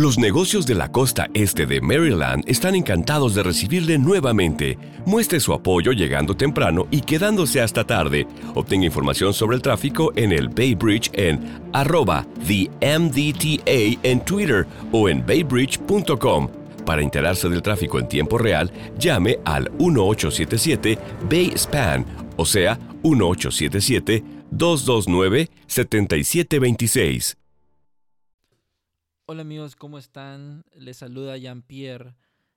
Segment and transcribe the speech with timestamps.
[0.00, 4.78] Los negocios de la costa este de Maryland están encantados de recibirle nuevamente.
[5.04, 8.26] Muestre su apoyo llegando temprano y quedándose hasta tarde.
[8.54, 11.38] Obtenga información sobre el tráfico en el Bay Bridge en
[11.74, 12.26] arroba
[12.80, 16.48] MDTA en Twitter o en baybridge.com.
[16.86, 20.98] Para enterarse del tráfico en tiempo real, llame al 1877
[21.28, 22.06] Bay Span,
[22.38, 27.39] o sea, 1877 229 7726.
[29.32, 30.64] Hola amigos, ¿cómo están?
[30.74, 32.16] Les saluda Jean-Pierre.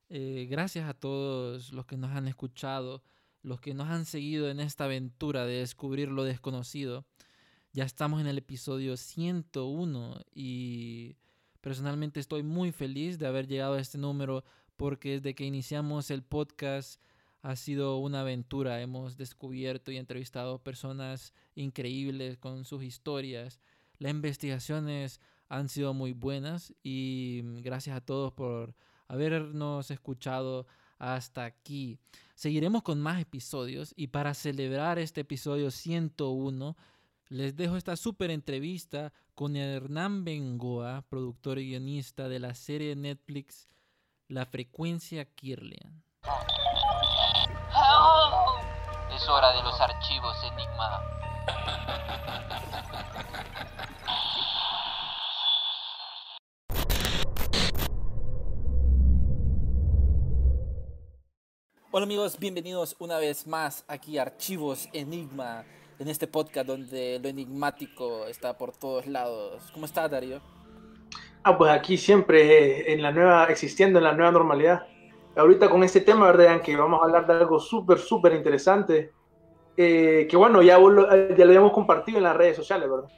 [0.09, 3.03] Eh, gracias a todos los que nos han escuchado,
[3.43, 7.05] los que nos han seguido en esta aventura de descubrir lo desconocido.
[7.73, 11.15] Ya estamos en el episodio 101 y
[11.61, 14.43] personalmente estoy muy feliz de haber llegado a este número
[14.75, 16.99] porque desde que iniciamos el podcast
[17.43, 18.81] ha sido una aventura.
[18.81, 23.59] Hemos descubierto y entrevistado personas increíbles con sus historias.
[23.99, 28.75] Las investigaciones han sido muy buenas y mm, gracias a todos por
[29.07, 30.65] habernos escuchado
[30.99, 31.99] hasta aquí.
[32.35, 36.75] Seguiremos con más episodios y para celebrar este episodio 101
[37.29, 43.67] les dejo esta súper entrevista con Hernán Bengoa, productor y guionista de la serie Netflix
[44.27, 46.03] La Frecuencia Kirlian.
[49.15, 51.01] Es hora de los archivos Enigma.
[61.95, 65.63] Hola amigos, bienvenidos una vez más aquí a Archivos Enigma,
[65.99, 69.69] en este podcast donde lo enigmático está por todos lados.
[69.71, 70.41] ¿Cómo estás, Darío?
[71.43, 74.87] Ah, pues aquí siempre en la nueva, existiendo en la nueva normalidad.
[75.35, 76.63] Ahorita con este tema, ¿verdad?
[76.63, 79.11] Que vamos a hablar de algo súper, súper interesante.
[79.77, 83.09] Eh, que bueno, ya, ya lo habíamos compartido en las redes sociales, ¿verdad?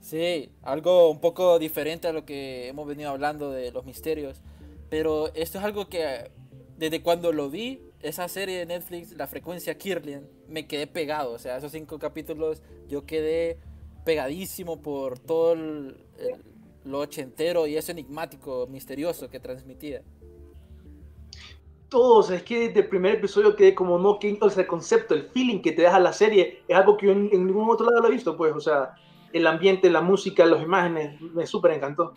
[0.00, 4.40] Sí, algo un poco diferente a lo que hemos venido hablando de los misterios.
[4.88, 6.30] Pero esto es algo que
[6.78, 11.32] desde cuando lo vi, esa serie de Netflix, La Frecuencia Kirlian, me quedé pegado.
[11.32, 13.58] O sea, esos cinco capítulos yo quedé
[14.04, 15.56] pegadísimo por todo
[16.84, 20.02] lo ochentero y eso enigmático, misterioso que transmitía.
[21.88, 25.14] Todos, es que desde el primer episodio quedé como no, que, o sea, el concepto,
[25.14, 28.02] el feeling que te deja la serie es algo que yo en, ningún otro lado
[28.02, 28.94] lo he visto, pues, o sea,
[29.32, 32.12] el ambiente, la música, las imágenes, me súper encantó.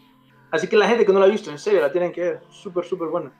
[0.51, 2.41] Así que la gente que no la ha visto, en serio, la tienen que ver,
[2.49, 3.33] súper, súper buena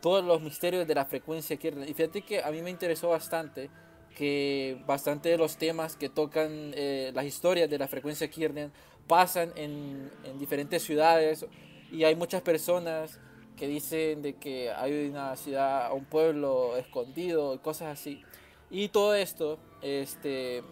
[0.00, 1.88] todos los misterios de la frecuencia Kirlian.
[1.88, 3.70] Y fíjate que a mí me interesó bastante
[4.14, 8.72] que bastante de los temas que tocan eh, las historias de la frecuencia Kirlian
[9.06, 11.46] pasan en, en, diferentes ciudades
[11.92, 13.18] y hay muchas personas
[13.56, 18.22] que dicen de que hay una ciudad, un pueblo escondido y cosas así.
[18.70, 20.62] Y todo esto, este,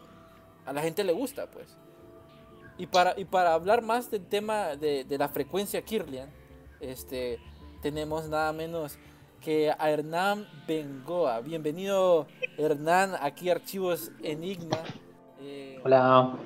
[0.64, 1.76] a la gente le gusta, pues.
[2.78, 6.30] Y para, y para hablar más del tema de, de la frecuencia Kirlian,
[6.80, 7.40] este,
[7.82, 8.98] tenemos nada menos
[9.48, 11.40] que a Hernán Bengoa.
[11.40, 12.26] Bienvenido
[12.58, 14.76] Hernán, aquí Archivos Enigma.
[15.40, 16.36] Eh, Hola,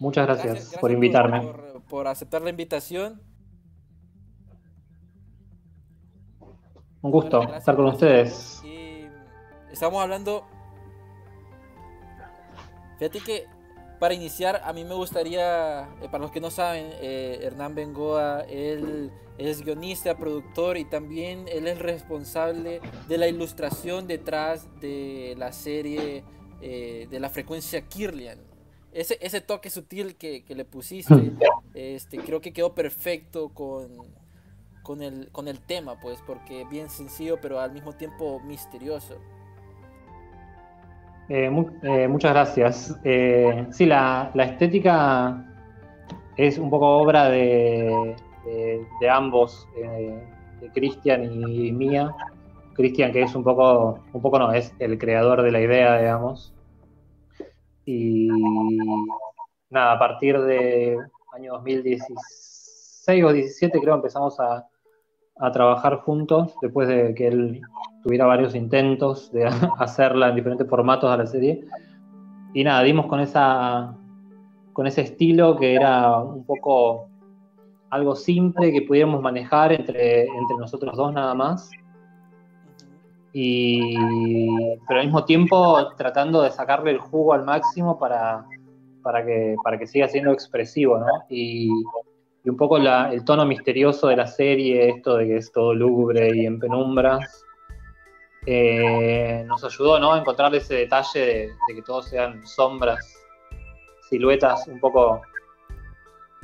[0.00, 1.46] muchas gracias, por invitarme.
[1.86, 3.20] Por, aceptar la invitación.
[7.02, 8.62] Un gusto estar con ustedes.
[9.70, 10.46] estamos hablando...
[12.98, 13.44] Fíjate que
[14.00, 18.46] para iniciar, a mí me gustaría, eh, para los que no saben, eh, Hernán Bengoa,
[18.48, 25.52] él es guionista, productor y también él es responsable de la ilustración detrás de la
[25.52, 26.24] serie
[26.60, 28.38] eh, de la frecuencia Kirlian.
[28.92, 31.14] Ese, ese toque sutil que, que le pusiste,
[31.74, 33.88] este, creo que quedó perfecto con,
[34.82, 39.14] con, el, con el tema, pues, porque bien sencillo, pero al mismo tiempo misterioso.
[41.28, 41.50] Eh,
[41.82, 42.98] eh, muchas gracias.
[43.70, 45.44] Sí, la, estética
[46.36, 52.14] es un poco obra de, de, ambos, de Cristian y mía.
[52.74, 56.54] Cristian, que es un poco, un poco no, es el creador de la idea, digamos.
[57.84, 58.28] Y
[59.70, 60.96] nada, a partir de
[61.34, 64.66] año 2016 o 17 creo empezamos a,
[65.40, 67.60] a trabajar juntos después de que él
[68.02, 69.46] tuviera varios intentos de
[69.78, 71.64] hacerla en diferentes formatos a la serie.
[72.54, 73.94] Y nada, dimos con esa
[74.72, 77.08] con ese estilo que era un poco
[77.90, 81.70] algo simple que pudiéramos manejar entre, entre nosotros dos nada más.
[83.32, 83.94] Y,
[84.86, 88.44] pero al mismo tiempo tratando de sacarle el jugo al máximo para,
[89.02, 91.06] para, que, para que siga siendo expresivo, ¿no?
[91.28, 91.70] Y,
[92.44, 96.34] y un poco el tono misterioso de la serie, esto de que es todo lúgubre
[96.34, 97.44] y en penumbras,
[98.46, 100.14] eh, nos ayudó ¿no?
[100.14, 103.04] a encontrar ese detalle de, que todos sean sombras,
[104.08, 105.20] siluetas un poco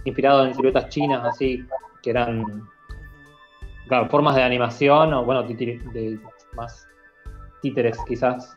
[0.05, 1.67] inspirado en siluetas chinas, así,
[2.03, 2.69] que eran
[3.89, 6.19] claro, formas de animación o, bueno, de
[6.55, 6.87] más
[7.63, 8.57] títeres quizás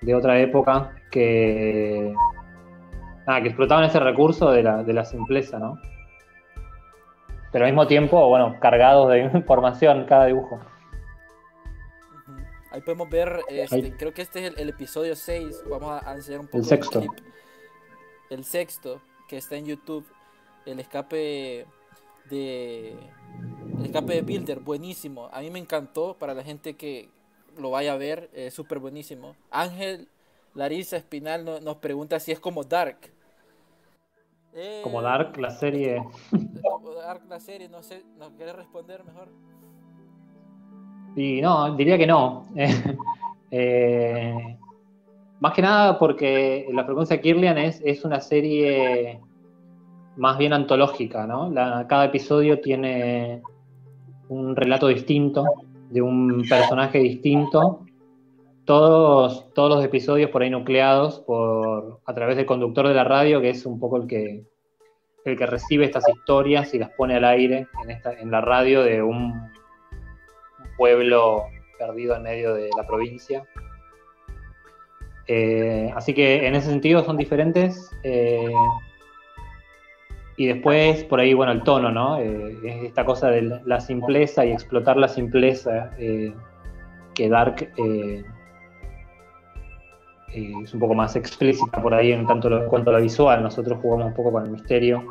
[0.00, 2.14] de otra época que,
[3.26, 5.78] nada, que explotaban ese recurso de la, de la simpleza, ¿no?
[7.52, 10.60] Pero al mismo tiempo, bueno, cargados de información cada dibujo.
[12.70, 16.46] Ahí podemos ver, este, creo que este es el, episodio 6, vamos a, enseñar un
[16.46, 17.02] poco el sexto.
[18.30, 20.06] El sexto, que está en YouTube,
[20.66, 21.66] el escape
[22.30, 22.96] de
[23.78, 25.28] el escape de Builder, buenísimo.
[25.32, 27.08] A mí me encantó, para la gente que
[27.58, 29.34] lo vaya a ver, es súper buenísimo.
[29.50, 30.08] Ángel
[30.54, 32.98] Larisa Espinal nos pregunta si es como Dark.
[34.82, 36.02] como Dark, la serie.
[36.96, 39.28] Dark, la serie, no sé, ¿nos querés responder mejor?
[41.16, 42.46] Y no, diría que no.
[43.54, 44.56] Eh,
[45.38, 49.20] más que nada porque la frecuencia Kirlian es, es una serie
[50.16, 51.52] más bien antológica, ¿no?
[51.88, 53.42] cada episodio tiene
[54.28, 55.44] un relato distinto,
[55.90, 57.84] de un personaje distinto.
[58.64, 63.40] Todos, todos los episodios por ahí nucleados por, a través del conductor de la radio,
[63.40, 64.44] que es un poco el que,
[65.24, 68.82] el que recibe estas historias y las pone al aire en, esta, en la radio
[68.82, 69.32] de un,
[70.76, 71.44] pueblo
[71.78, 73.44] perdido en medio de la provincia.
[75.26, 77.90] Eh, así que en ese sentido son diferentes.
[78.02, 78.50] Eh,
[80.42, 82.18] y después, por ahí, bueno, el tono, ¿no?
[82.18, 86.34] Eh, es esta cosa de la simpleza y explotar la simpleza eh,
[87.14, 88.24] que Dark eh,
[90.34, 93.40] es un poco más explícita por ahí en tanto lo, cuanto a lo visual.
[93.40, 95.06] Nosotros jugamos un poco con el misterio.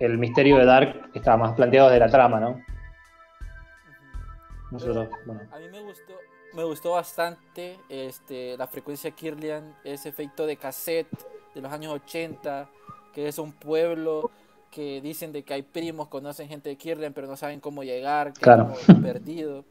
[0.00, 2.60] El misterio de Dark está más planteado de la trama, ¿no?
[4.72, 5.42] Nosotros, bueno.
[5.52, 6.14] A mí me gustó,
[6.54, 11.06] me gustó bastante este, la frecuencia Kirlian, ese efecto de cassette
[11.54, 12.68] de los años 80,
[13.14, 14.32] que es un pueblo
[14.72, 18.32] que dicen de que hay primos, conocen gente de Kirlian, pero no saben cómo llegar,
[18.32, 18.72] que claro.
[19.02, 19.64] perdido.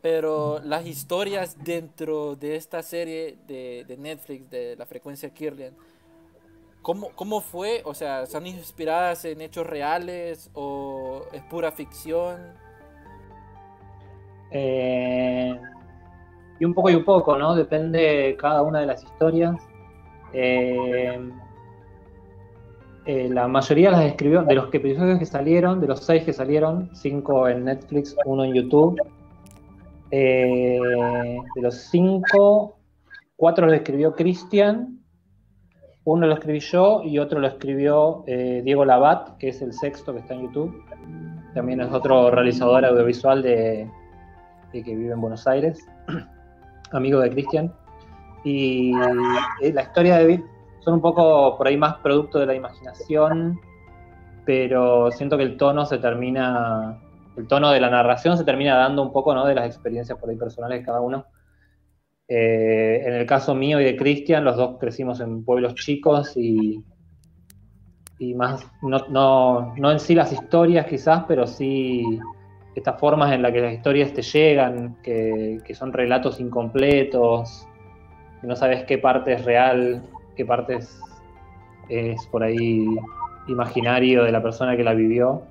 [0.00, 5.74] Pero las historias dentro de esta serie de, de Netflix, de la frecuencia Kirlian,
[6.80, 7.82] ¿cómo, ¿cómo fue?
[7.84, 12.40] O sea, ¿son inspiradas en hechos reales o es pura ficción?
[14.50, 15.60] Eh,
[16.58, 17.54] y un poco y un poco, ¿no?
[17.54, 19.56] Depende cada una de las historias.
[20.32, 21.30] Eh,
[23.06, 26.90] eh, la mayoría las escribió, de los episodios que salieron, de los seis que salieron,
[26.94, 29.00] cinco en Netflix, uno en YouTube.
[30.10, 30.78] Eh,
[31.54, 32.78] de los cinco,
[33.36, 34.98] cuatro lo escribió Cristian,
[36.04, 40.12] uno lo escribí yo y otro lo escribió eh, Diego Labat, que es el sexto
[40.12, 40.84] que está en YouTube.
[41.54, 43.90] También es otro realizador audiovisual de,
[44.72, 45.86] que vive en Buenos Aires,
[46.92, 47.72] amigo de Cristian.
[48.44, 50.42] Y la historia de,
[50.80, 53.60] son un poco por ahí más producto de la imaginación,
[54.44, 56.98] pero siento que el tono se termina,
[57.36, 59.46] el tono de la narración se termina dando un poco ¿no?
[59.46, 61.26] de las experiencias por ahí personales de cada uno.
[62.28, 66.82] Eh, en el caso mío y de Cristian, los dos crecimos en pueblos chicos y,
[68.18, 72.20] y más, no, no, no, en sí las historias quizás, pero sí
[72.76, 77.66] estas formas en las que las historias te llegan, que, que son relatos incompletos,
[78.40, 80.02] que no sabes qué parte es real
[80.40, 80.78] qué parte
[81.90, 82.86] es, por ahí
[83.46, 85.42] imaginario de la persona que la vivió.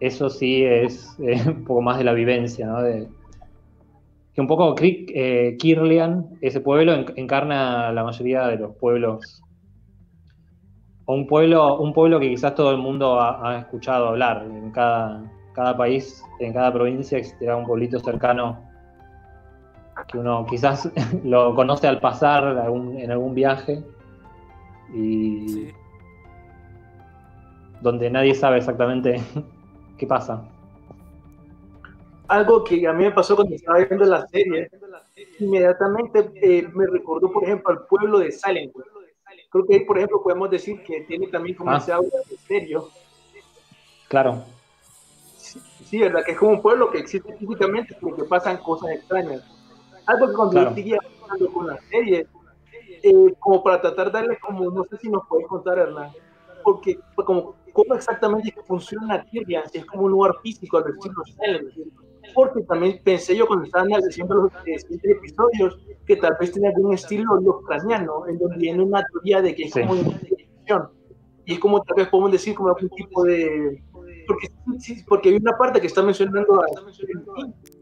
[0.00, 2.82] Eso sí es un poco más de la vivencia, ¿no?
[2.82, 9.40] Que un poco eh, Kirlian, ese pueblo, encarna la mayoría de los pueblos.
[11.04, 14.44] O un pueblo, un pueblo que quizás todo el mundo ha, escuchado hablar.
[14.50, 18.58] En cada, cada país, en cada provincia existirá un pueblito cercano
[20.08, 20.90] que uno quizás
[21.24, 22.66] lo conoce al pasar
[22.98, 23.84] en algún viaje
[24.94, 25.72] y
[27.80, 29.20] donde nadie sabe exactamente
[29.98, 30.42] qué pasa.
[32.28, 34.70] Algo que a mí me pasó cuando estaba viendo la serie,
[35.38, 38.70] inmediatamente eh, me recordó, por ejemplo, al pueblo de Salem.
[39.50, 41.76] Creo que, por ejemplo, podemos decir que tiene también como ah.
[41.76, 42.88] ese aura de misterio.
[44.08, 44.42] Claro.
[45.36, 46.24] Sí, ¿verdad?
[46.24, 49.42] Que es como un pueblo que existe físicamente, porque pasan cosas extrañas.
[50.06, 52.26] Algo que cuando yo seguía hablando con la serie,
[53.04, 56.10] eh, como para tratar de darle como, no sé si nos puedes contar, Hernán,
[56.62, 61.22] porque pues, como cómo exactamente funciona Kirlian, si es como un lugar físico al decirlo
[62.34, 66.94] porque también pensé yo cuando estaba haciendo los siguientes episodios que tal vez tiene algún
[66.94, 70.88] estilo ucraniano, en donde tiene una teoría de que es como una dirección,
[71.44, 73.82] y es como tal vez podemos decir como algún tipo de
[74.26, 76.66] porque, sí, porque hay una parte que está mencionando a,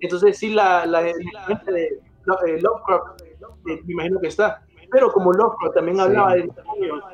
[0.00, 1.04] entonces sí la, la,
[1.46, 3.22] gente de eh, Lovecraft
[3.68, 6.50] eh, me imagino que está pero como Lovecraft también hablaba de,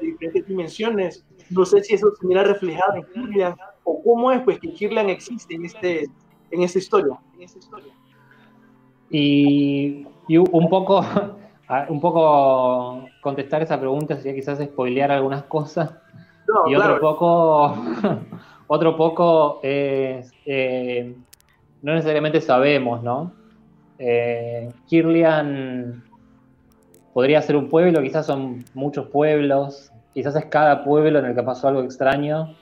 [0.00, 4.58] diferentes dimensiones, No sé si eso se mira reflejado en Kirlian o cómo es pues
[4.58, 6.11] que Kirlian existe en, este,
[6.50, 7.18] en esta historia.
[9.11, 11.02] Y, un poco,
[11.88, 15.94] un poco contestar esa pregunta sería quizás spoilear algunas cosas.
[16.66, 17.76] y otro poco,
[18.66, 21.14] otro poco es, eh,
[21.80, 23.32] no necesariamente sabemos, ¿no?
[24.00, 26.07] Eh, Kirlian
[27.18, 31.42] podría ser un pueblo, quizás son muchos pueblos, quizás es cada pueblo en el que
[31.42, 32.54] pasó algo extraño,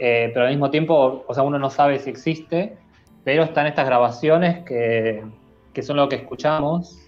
[0.00, 2.76] eh, pero al mismo tiempo, o sea, uno no sabe si existe,
[3.22, 5.22] pero están estas grabaciones que,
[5.72, 6.98] que son lo que escuchamos,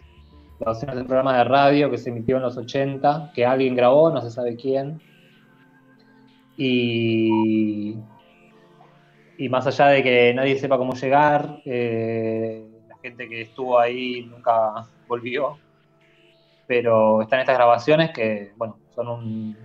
[0.60, 4.20] grabaciones del programa de radio que se emitió en los 80, que alguien grabó, no
[4.20, 5.00] se sabe quién.
[6.56, 7.96] Y,
[9.38, 14.24] y más allá de que nadie sepa cómo llegar, eh, la gente que estuvo ahí
[14.30, 15.63] nunca volvió.
[16.66, 19.56] Pero están estas grabaciones que, bueno, son un,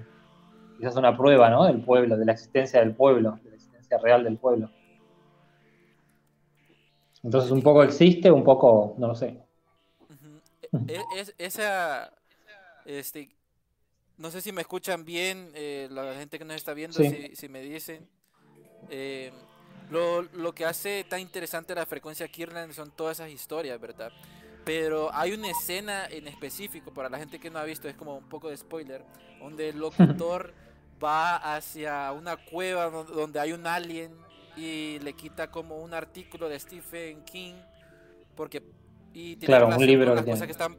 [0.77, 1.65] quizás una prueba, ¿no?
[1.65, 4.69] Del pueblo, de la existencia del pueblo, de la existencia real del pueblo.
[7.23, 9.37] Entonces un poco existe, un poco, no lo sé.
[10.87, 12.11] E, es, esa,
[12.85, 13.29] este,
[14.17, 17.61] no sé si me escuchan bien, eh, la gente que nos está viendo, si, me
[17.61, 18.07] dicen.
[18.89, 19.31] Eh,
[19.89, 24.11] lo, lo, que hace tan interesante la frecuencia Kirland son todas esas historias, ¿verdad?
[24.65, 28.17] Pero hay una escena en específico, para la gente que no ha visto, es como
[28.17, 29.03] un poco de spoiler,
[29.39, 30.53] donde el locutor
[31.03, 34.13] va hacia una cueva donde hay un alien
[34.57, 37.55] y le quita como un artículo de Stephen King,
[38.35, 38.61] porque...
[39.11, 40.13] Y tiene claro, un libro.
[40.13, 40.77] Las cosas que están,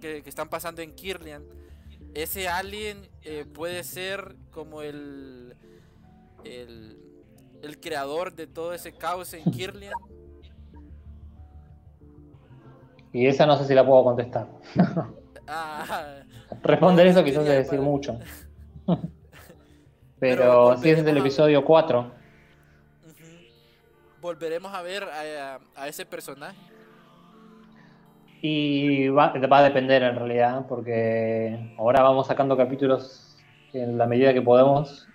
[0.00, 1.44] que, están pasando en Kirlian.
[2.14, 5.54] Ese alien eh, puede ser como el,
[6.44, 6.96] el,
[7.62, 9.92] el creador de todo ese caos en Kirlian
[13.14, 14.46] y esa no sé si la puedo contestar.
[15.46, 15.84] Ah,
[16.62, 18.18] Responder eso quizás es decir mucho.
[20.18, 22.10] Pero, si es del episodio 4.
[24.20, 26.56] ¿Volveremos a ver a, ese personaje?
[28.40, 33.36] Y va, va, a depender en realidad, porque ahora vamos sacando capítulos
[33.74, 35.06] en la medida que podemos.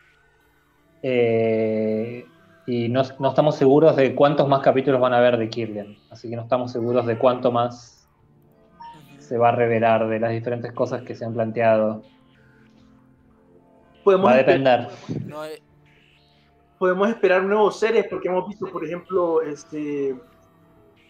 [1.02, 2.26] Eh,
[2.70, 6.36] y no, estamos seguros de cuántos más capítulos van a haber de Kirlian, así que
[6.36, 8.08] no estamos seguros de cuánto más
[9.18, 12.04] se va a revelar de las diferentes cosas que se han planteado.
[14.06, 14.88] va a depender.
[16.78, 20.16] Podemos esperar nuevas series porque hemos visto, por ejemplo, este,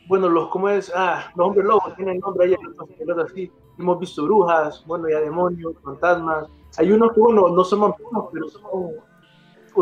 [0.08, 0.90] bueno, los, ¿cómo es?
[0.96, 2.56] Ah, los hombres lobos tienen nombre ahí,
[3.22, 3.52] así.
[3.78, 6.48] Hemos visto brujas, bueno, ya demonios, fantasmas.
[6.78, 8.62] Hay unos que, bueno, no son vampiros, pero son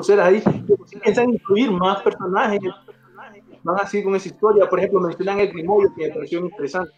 [0.04, 2.60] sea, ahí si piensan incluir más personajes,
[3.64, 4.70] van así con esa historia.
[4.70, 6.94] Por ejemplo, mencionan el Grimorio, que me pareció interesante.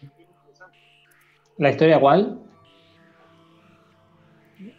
[1.56, 2.40] ¿La historia cuál?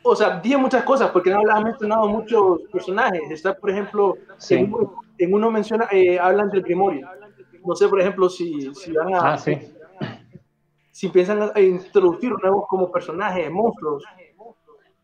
[0.04, 3.22] O sea, dije muchas cosas, porque no han mencionado muchos personajes.
[3.30, 4.16] Está, por ejemplo,
[4.50, 7.08] en, uno, menciona, eh, hablan del Grimorio.
[7.66, 9.34] No sé, por ejemplo, si, si van a.
[9.34, 9.58] Ah, sí.
[10.92, 14.04] Si piensan introducir nuevos como personajes, monstruos.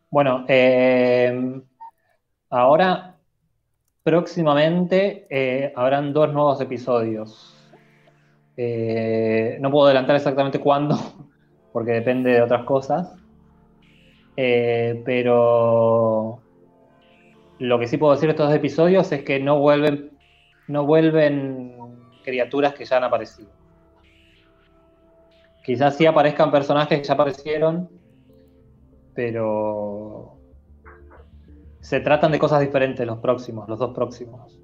[0.10, 1.62] Bueno, eh,
[2.50, 3.18] Ahora,
[4.04, 7.54] próximamente, eh, habrán dos nuevos episodios.
[8.56, 10.98] Eh, no puedo adelantar exactamente cuándo,
[11.74, 13.14] porque depende de otras cosas.
[14.38, 16.42] Eh, pero
[17.60, 20.12] lo que sí puedo decir de estos dos episodios es que no vuelven,
[20.68, 21.76] no vuelven
[22.24, 23.50] criaturas que ya han aparecido.
[25.66, 27.90] Quizás sí aparezcan personajes que ya aparecieron,
[29.14, 30.37] pero
[31.88, 34.60] se tratan de cosas diferentes los próximos, los dos próximos.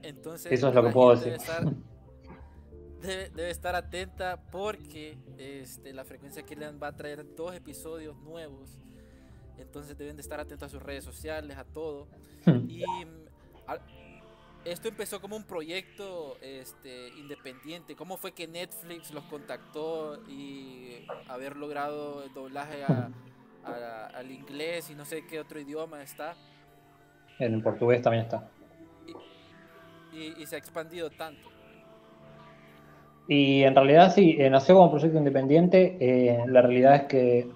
[0.00, 1.38] Entonces, Eso es lo que puedo decir.
[3.02, 8.80] Debe estar, atenta porque este, la frecuencia que le va a traer dos episodios nuevos.
[9.58, 12.06] Entonces deben de estar atentos a sus redes sociales, a todo.
[12.68, 12.84] y
[14.64, 17.96] esto empezó como un proyecto este, independiente.
[17.96, 23.10] ¿Cómo fue que Netflix los contactó y haber logrado el doblaje a,
[23.64, 26.34] al inglés y no sé qué otro idioma está.
[27.38, 28.48] En portugués también está.
[30.12, 31.48] Y, se ha expandido tanto.
[33.28, 35.96] Y en realidad sí, eh, nació como proyecto independiente.
[36.00, 37.48] Eh, la realidad es que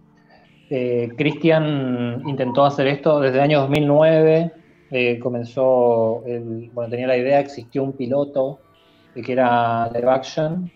[0.70, 4.52] eh, Christian intentó hacer esto desde el año 2009.
[5.20, 6.22] comenzó,
[6.72, 8.60] bueno, tenía la idea, existió un piloto
[9.14, 10.70] que era live action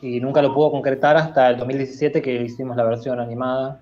[0.00, 3.80] y nunca lo pudo concretar hasta el 2017 que hicimos la versión animada.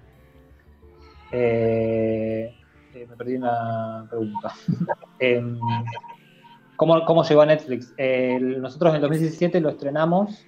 [1.33, 2.55] Eh,
[2.95, 4.53] eh, me perdí una pregunta.
[5.19, 5.59] Em,
[6.77, 7.95] ¿cómo, llegó a Netflix?
[8.41, 10.45] nosotros en el 2017 lo estrenamos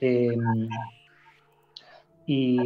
[0.00, 0.68] em,
[2.28, 2.58] y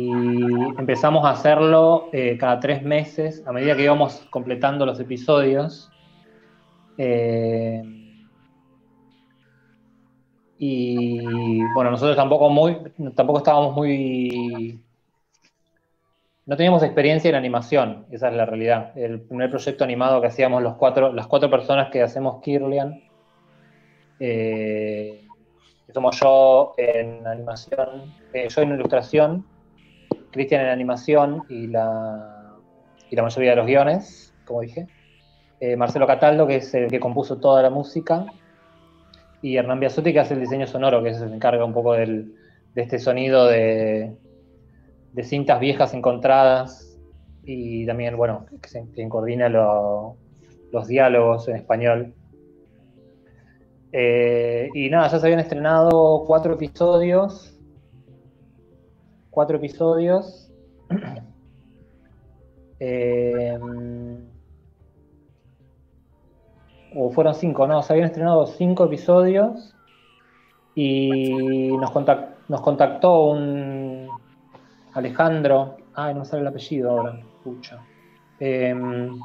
[0.77, 5.89] empezamos a hacerlo eh, cada tres meses a medida que íbamos completando los episodios.
[6.99, 7.81] Eh,
[10.65, 12.79] y bueno, nosotros tampoco, muy,
[13.17, 14.81] tampoco estábamos muy...
[16.47, 18.97] No teníamos experiencia en animación, esa es la realidad.
[18.97, 23.03] El primer proyecto animado que hacíamos los cuatro, las cuatro personas que hacemos Kirlian,
[24.21, 25.27] eh,
[25.93, 29.45] somos yo en animación, eh, yo en ilustración,
[30.31, 32.55] Cristian en animación y la,
[33.11, 34.87] y la mayoría de los guiones, como dije.
[35.59, 38.27] Eh, Marcelo Cataldo, que es el que compuso toda la música,
[39.43, 42.35] y Hernán Biasotti, que hace el diseño sonoro, que se encarga un poco del,
[42.75, 44.17] de este sonido de,
[45.13, 46.97] de, cintas viejas encontradas
[47.45, 48.47] y también, bueno,
[48.95, 52.15] quien coordina los diálogos en español.
[53.91, 57.59] Eh, y nada, ya se habían estrenado cuatro episodios.
[59.29, 60.51] Cuatro episodios.
[62.79, 63.59] eh,
[66.97, 69.75] o fueron cinco, no, se habían estrenado cinco episodios
[70.75, 71.91] y nos,
[72.61, 74.09] contactó un
[74.95, 77.79] Alejandro, ay, no me sale el apellido ahora, pucha.
[78.41, 79.19] Em,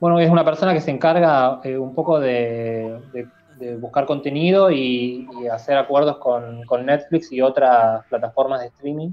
[0.00, 3.00] bueno, es una persona que se encarga eh, un poco de,
[3.80, 9.12] buscar contenido y, hacer acuerdos con, con, Netflix y otras plataformas de streaming.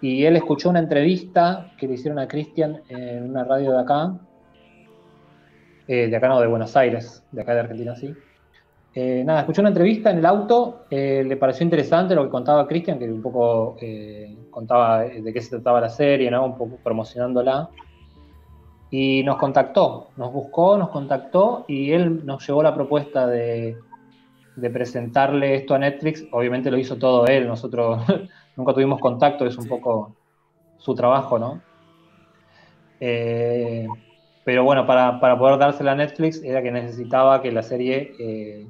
[0.00, 4.14] Y él escuchó una entrevista que le hicieron a Cristian en una radio de acá,
[5.86, 8.14] eh, de acá no, de Buenos Aires, de acá de Argentina, sí.
[8.94, 12.66] Eh, nada, escuché una entrevista en el auto, eh, le pareció interesante lo que contaba
[12.66, 13.76] Cristian, que un poco
[14.50, 16.44] contaba de qué se trataba la serie, ¿no?
[16.44, 17.70] Un poco promocionándola.
[18.90, 23.76] Y nos contactó, nos buscó, nos contactó y él nos llevó la propuesta de,
[24.56, 26.24] de presentarle esto a Netflix.
[26.30, 28.02] Obviamente lo hizo todo él, nosotros
[28.56, 30.14] nunca tuvimos contacto, es un poco
[30.78, 31.62] su trabajo, ¿no?
[33.00, 33.86] Eh,
[34.44, 38.66] pero bueno, para, poder dársela a Netflix era que necesitaba que la serie eh,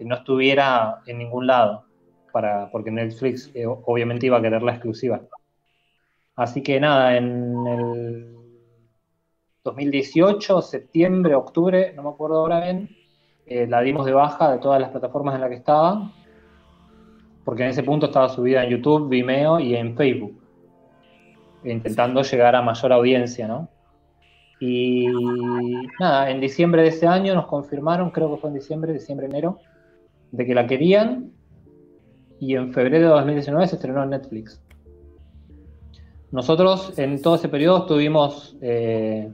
[0.00, 1.84] no estuviera en ningún lado,
[2.30, 5.22] para, porque Netflix eh, obviamente iba a querer la exclusiva.
[6.36, 8.36] Así que nada, en el
[9.64, 12.90] 2018, septiembre, octubre, no me acuerdo ahora bien,
[13.46, 16.12] eh, la dimos de baja de todas las plataformas en las que estaba,
[17.46, 20.38] porque en ese punto estaba subida en YouTube, Vimeo y en Facebook,
[21.64, 23.70] intentando llegar a mayor audiencia, ¿no?
[24.58, 25.06] Y
[26.00, 29.58] nada, en diciembre de ese año nos confirmaron, creo que fue en diciembre, diciembre, enero,
[30.32, 31.32] de que la querían
[32.38, 34.62] y en febrero de 2019 se estrenó en Netflix.
[36.32, 39.30] Nosotros en todo ese periodo estuvimos eh,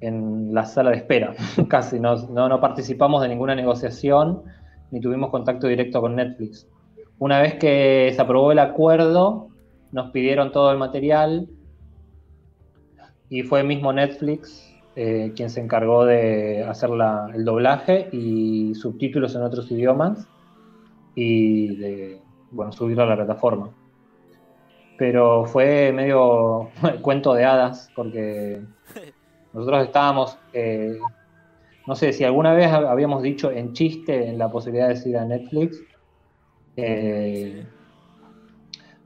[0.00, 1.34] en la sala de espera,
[1.68, 4.42] casi, no, no, participamos de ninguna negociación
[4.90, 6.66] ni tuvimos contacto directo con Netflix.
[7.18, 9.48] Una vez que se aprobó el acuerdo,
[9.92, 11.48] nos pidieron todo el material,
[13.30, 16.90] y fue mismo Netflix eh, quien se encargó de hacer
[17.32, 20.26] el doblaje y subtítulos en otros idiomas
[21.14, 23.70] y de bueno, subirlo a la plataforma.
[24.98, 26.70] Pero fue medio
[27.02, 28.60] cuento de hadas porque
[29.52, 30.98] nosotros estábamos, eh,
[31.86, 35.24] no sé, si alguna vez habíamos dicho en chiste en la posibilidad de ir a
[35.24, 35.80] Netflix,
[36.76, 37.64] eh,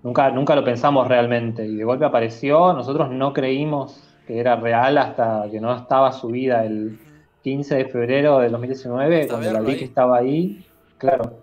[0.03, 4.99] nunca, nunca lo pensamos realmente y de golpe apareció, nosotros no creímos que era real
[4.99, 6.99] hasta que no estaba subida el
[7.43, 10.65] 15 de febrero de 2019, cuando la vi que estaba ahí,
[10.97, 11.39] claro,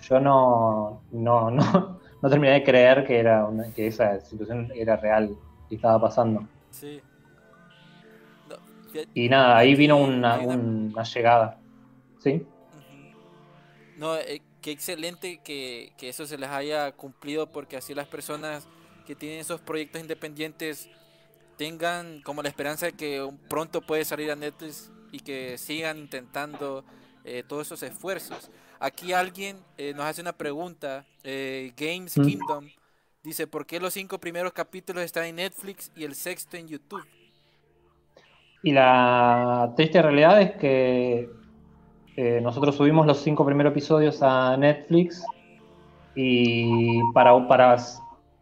[0.00, 5.36] yo no, no, no, terminé de creer que, era que esa situación era real
[5.68, 6.46] y estaba pasando.
[6.70, 7.00] Sí.
[9.14, 11.58] y nada, ahí vino una, una llegada.
[12.18, 12.46] ¿Sí?
[13.96, 18.68] No, eh, qué excelente que, que eso se les haya cumplido porque así las personas
[19.06, 20.88] que tienen esos proyectos independientes
[21.60, 26.86] tengan como la esperanza de que pronto puede salir a Netflix y que sigan intentando
[27.22, 28.50] eh, todos esos esfuerzos.
[28.78, 32.22] Aquí alguien eh, nos hace una pregunta, eh, Games mm.
[32.22, 32.64] Kingdom,
[33.22, 37.04] dice, ¿por qué los cinco primeros capítulos están en Netflix y el sexto en YouTube?
[38.62, 41.28] Y la triste realidad es que
[42.42, 45.22] nosotros subimos los cinco primeros episodios a Netflix
[46.14, 47.76] y para, para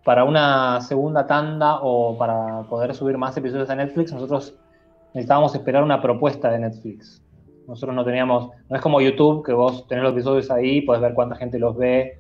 [0.09, 4.59] para una segunda tanda o para poder subir más episodios a Netflix, nosotros
[5.13, 7.23] necesitábamos esperar una propuesta de Netflix.
[7.67, 11.13] Nosotros no teníamos, no es como YouTube, que vos tenés los episodios ahí, podés ver
[11.13, 12.19] cuánta gente los ve.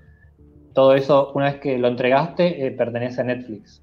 [0.74, 3.82] Todo eso, una vez que lo entregaste, eh, pertenece a Netflix.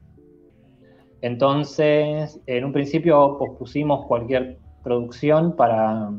[1.22, 6.12] Entonces, en un principio pospusimos cualquier producción para,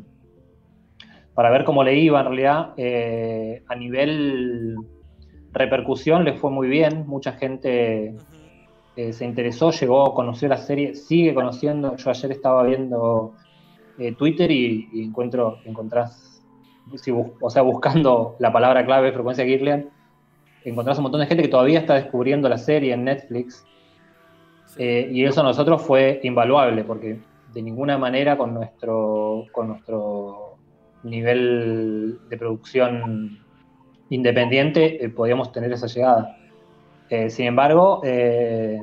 [1.35, 2.75] para ver cómo le iba en realidad.
[2.79, 4.75] Eh, a nivel
[5.59, 8.14] repercusión le fue muy bien, mucha gente
[8.97, 11.97] eh, se interesó, llegó, conoció la serie, sigue conociendo.
[11.97, 13.35] Yo ayer estaba viendo
[13.99, 16.42] eh, Twitter y, y encuentro, encontrás,
[16.97, 19.90] si bus- o sea, buscando la palabra clave frecuencia Kirlian,
[20.64, 23.64] encontrás un montón de gente que todavía está descubriendo la serie en Netflix.
[24.66, 24.83] Sí.
[24.83, 27.19] Eh, y eso a nosotros fue invaluable, porque
[27.55, 30.57] de ninguna manera con nuestro, con nuestro
[31.05, 33.46] nivel de producción
[34.11, 36.37] independiente eh, podíamos tener esa llegada.
[37.09, 38.81] Eh, sin embargo, eh,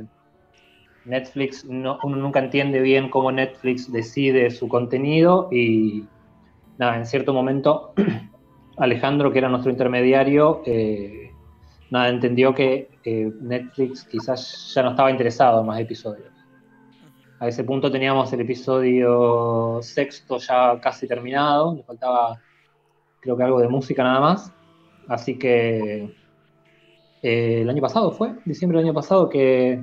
[1.05, 6.05] Netflix, no- uno nunca entiende bien cómo Netflix decide su contenido y
[6.77, 7.93] nada, en cierto momento
[8.77, 10.63] Alejandro, que era nuestro intermediario,
[11.91, 12.89] nada, entendió que
[13.41, 16.33] Netflix quizás ya no estaba interesado en más episodios.
[17.39, 22.39] A ese punto teníamos el episodio sexto ya casi terminado, le faltaba
[23.19, 24.53] creo que algo de música nada más.
[25.07, 26.15] Así que
[27.21, 29.81] eh, el año pasado fue, diciembre del año pasado, que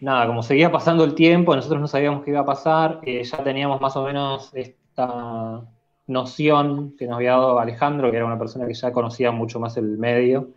[0.00, 3.42] nada, como seguía pasando el tiempo, nosotros no sabíamos qué iba a pasar, eh, ya
[3.42, 5.62] teníamos más o menos esta
[6.06, 9.76] noción que nos había dado Alejandro, que era una persona que ya conocía mucho más
[9.76, 10.50] el medio,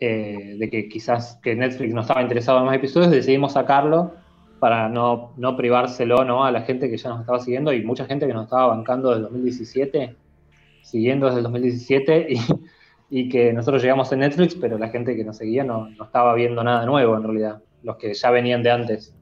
[0.00, 4.12] eh, de que quizás que Netflix no estaba interesado en más episodios, decidimos sacarlo
[4.58, 6.44] para no, no privárselo ¿no?
[6.44, 9.10] a la gente que ya nos estaba siguiendo y mucha gente que nos estaba bancando
[9.10, 10.16] desde el 2017,
[10.82, 12.38] siguiendo desde el 2017 y,
[13.10, 16.34] y que nosotros llegamos en Netflix, pero la gente que nos seguía no, no estaba
[16.34, 19.14] viendo nada nuevo en realidad, los que ya venían de antes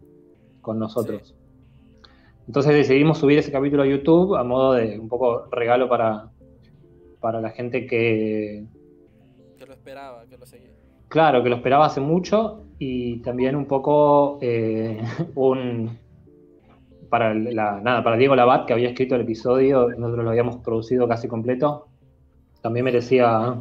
[0.61, 1.35] con nosotros.
[2.47, 6.31] Entonces decidimos subir ese capítulo a YouTube a modo de un poco regalo para,
[7.21, 8.65] para la gente que,
[9.59, 10.71] Que lo esperaba, que lo seguía.
[11.09, 15.03] Claro, que lo esperaba hace mucho y también un poco eh,
[15.35, 15.99] un
[17.11, 21.07] para la, nada, para Diego Labat, que había escrito el episodio, nosotros lo habíamos producido
[21.09, 21.89] casi completo,
[22.63, 23.57] también merecía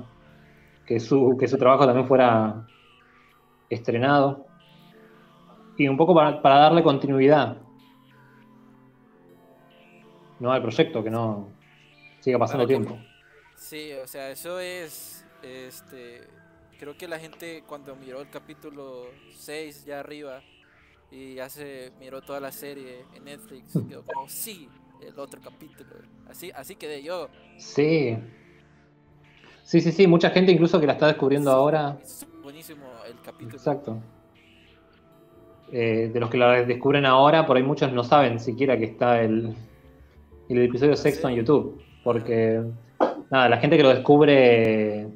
[0.86, 2.68] que su, que su trabajo también fuera
[3.70, 4.46] estrenado.
[5.78, 7.58] Y un poco para, para darle continuidad
[10.40, 11.50] no al proyecto, que no
[12.20, 12.98] siga pasando tiempo.
[13.56, 16.22] Sí, o sea, eso es, este,
[16.80, 20.42] creo que la gente cuando miró el capítulo 6 ya arriba
[21.12, 24.70] y ya se miró toda la serie en Netflix, quedó como, sí,
[25.02, 25.90] el otro capítulo.
[26.30, 27.30] Así, así quedé yo.
[27.58, 28.18] Sí.
[29.64, 32.00] Sí, sí, sí, mucha gente incluso que la está descubriendo ahora.
[32.02, 33.58] Es buenísimo el capítulo.
[33.58, 34.00] Exacto.
[35.72, 39.22] Eh, de los que la descubren ahora, por ahí muchos no saben siquiera que está
[39.22, 39.56] el,
[40.50, 41.84] el episodio ¿Ah, sexto en YouTube.
[42.04, 42.64] Porque,
[43.30, 45.08] nada, la gente que lo descubre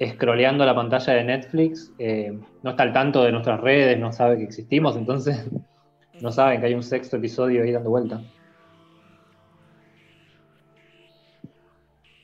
[0.00, 4.38] scrolleando la pantalla de Netflix eh, no está al tanto de nuestras redes, no sabe
[4.38, 5.48] que existimos, entonces
[6.20, 8.20] no saben que hay un sexto episodio ahí dando vuelta.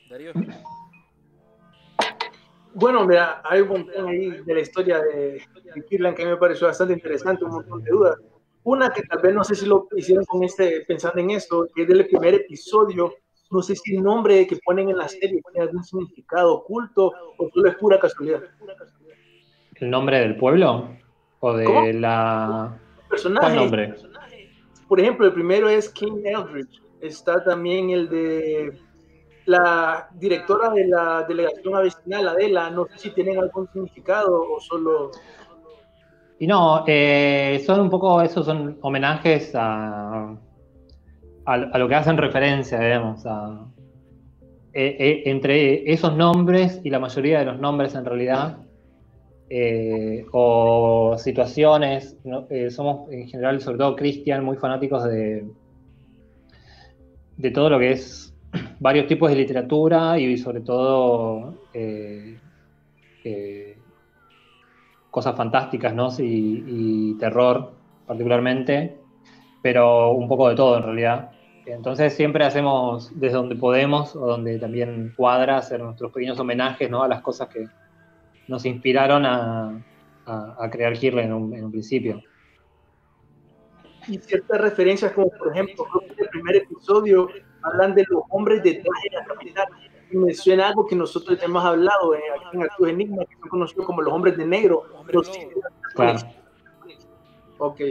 [0.09, 0.33] Darío.
[2.73, 5.41] Bueno, mira, hay un montón ahí de la historia de,
[5.75, 8.17] de Kirlan que a mí me pareció bastante interesante, un montón de dudas.
[8.63, 11.83] Una que tal vez no sé si lo hicieron con este, pensando en esto, que
[11.83, 13.13] es del primer episodio,
[13.51, 17.49] no sé si el nombre que ponen en la serie tiene algún significado oculto o
[17.53, 18.41] solo es pura casualidad.
[19.75, 20.89] ¿El nombre del pueblo?
[21.39, 21.85] ¿O de ¿Cómo?
[21.85, 22.77] la...
[23.09, 23.95] Personaje, ¿Cuál nombre?
[24.87, 28.73] por ejemplo, el primero es King Eldridge, está también el de
[29.45, 35.11] la directora de la delegación vecinal, Adela, no sé si tienen algún significado o solo...
[36.39, 40.35] Y no, eh, son un poco, esos son homenajes a,
[41.53, 47.45] a, lo que hacen referencia, digamos, eh, eh, entre esos nombres y la mayoría de
[47.45, 48.57] los nombres en realidad,
[49.51, 52.15] eh, o situaciones.
[52.51, 55.43] Eh, somos en general, sobre todo Cristian, muy fanáticos de,
[57.35, 58.31] de todo lo que es
[58.79, 62.37] varios tipos de literatura y sobre todo eh,
[65.09, 66.09] cosas fantásticas, ¿no?
[66.19, 67.71] Y terror
[68.05, 68.99] particularmente,
[69.63, 71.31] pero un poco de todo en realidad.
[71.73, 77.03] Entonces siempre hacemos desde donde podemos o donde también cuadra hacer nuestros pequeños homenajes, ¿no?
[77.03, 77.65] A las cosas que
[78.47, 79.81] nos inspiraron a,
[80.25, 82.21] a, a crear Kirle en un, en un principio.
[84.07, 87.27] y ciertas referencias como por ejemplo creo que en el primer episodio
[87.61, 89.67] hablan de los hombres detrás de la capital
[90.11, 93.35] y me suena algo que nosotros ya hemos hablado eh, aquí en Arturo Enigma que
[93.37, 95.29] son conocidos como los hombres de negro los.
[95.93, 96.19] Claro.
[97.59, 97.81] ok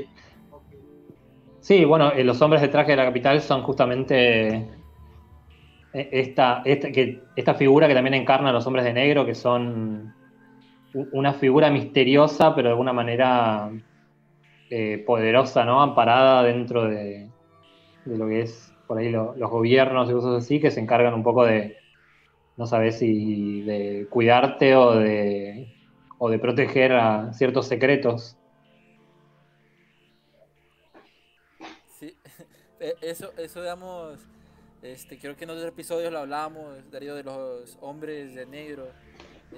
[1.68, 4.85] Sí, bueno, eh, los hombres de traje de la capital son justamente
[5.92, 9.35] eh, esta, esta, que, esta figura que también encarna a los hombres de negro, que
[9.35, 10.14] son
[10.92, 13.70] una figura misteriosa, pero de alguna manera
[14.70, 15.83] eh, poderosa, ¿no?
[15.83, 17.33] Amparada dentro de,
[18.04, 21.14] de lo que es por ahí lo- los gobiernos y cosas así, que se encargan
[21.14, 21.78] un poco de,
[22.57, 25.68] no sabes si de cuidarte o de,
[26.18, 28.38] o de proteger a ciertos secretos.
[33.01, 34.19] Eso, eso digamos,
[34.83, 38.88] este, creo que en otros episodios lo hablábamos, Darío, de los hombres de negro,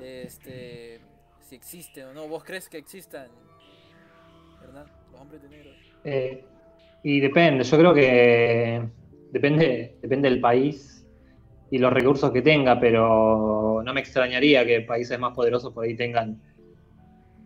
[0.00, 1.00] este,
[1.40, 3.28] si existen o no, ¿vos crees que existan,
[4.62, 5.70] Hernán, los hombres de negro?
[6.04, 6.44] Eh,
[7.02, 8.82] y depende, yo creo que
[9.30, 11.06] depende, depende del país
[11.70, 15.94] y los recursos que tenga, pero no me extrañaría que países más poderosos por ahí
[15.94, 16.40] tengan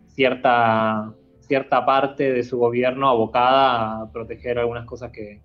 [0.07, 5.41] cierta, cierta parte de su gobierno abocada a proteger algunas cosas que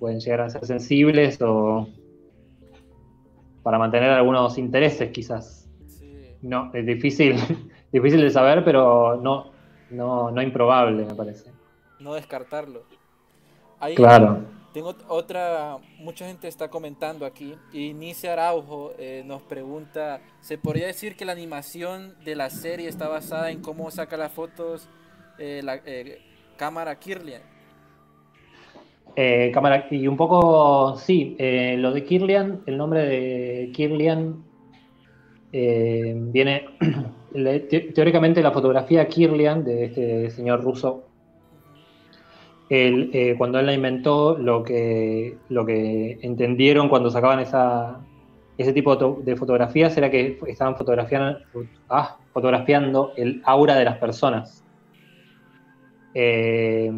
[0.00, 1.88] pueden llegar a ser sensibles o
[3.62, 5.68] para mantener algunos intereses quizás.
[5.86, 7.36] Sí, No, es difícil,
[7.92, 9.52] difícil de saber, pero no,
[9.90, 11.52] no, no improbable, me parece.
[11.98, 12.84] no descartarlo.
[13.78, 14.44] Ahí Claro.
[14.72, 20.58] tengo ot- otra, mucha gente está comentando aquí, y Nice Araujo eh, nos pregunta, ¿se
[20.58, 24.88] podría decir que la animación de la serie está basada en cómo saca las fotos
[25.38, 26.22] eh, la eh,
[26.56, 27.42] cámara Kirlian?
[29.16, 34.44] Eh, cámara, y un poco, sí, eh, lo de Kirlian, el nombre de Kirlian
[35.52, 36.66] eh, viene,
[37.94, 41.04] teóricamente la fotografía Kirlian de este señor ruso,
[43.36, 48.00] cuando él la inventó, lo que, lo que entendieron cuando sacaban esa,
[48.56, 51.40] ese tipo de fotografías era que estaban fotografiando,
[51.88, 54.62] ah, fotografiando el aura de las personas.
[56.14, 56.92] Eh,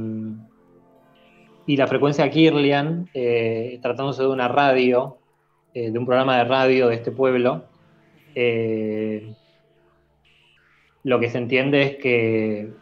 [1.66, 5.18] y la frecuencia Kirlian, eh, tratándose de una radio,
[5.74, 7.64] eh, de un programa de radio de este pueblo,
[8.34, 9.34] eh,
[11.04, 12.72] lo que se entiende es que,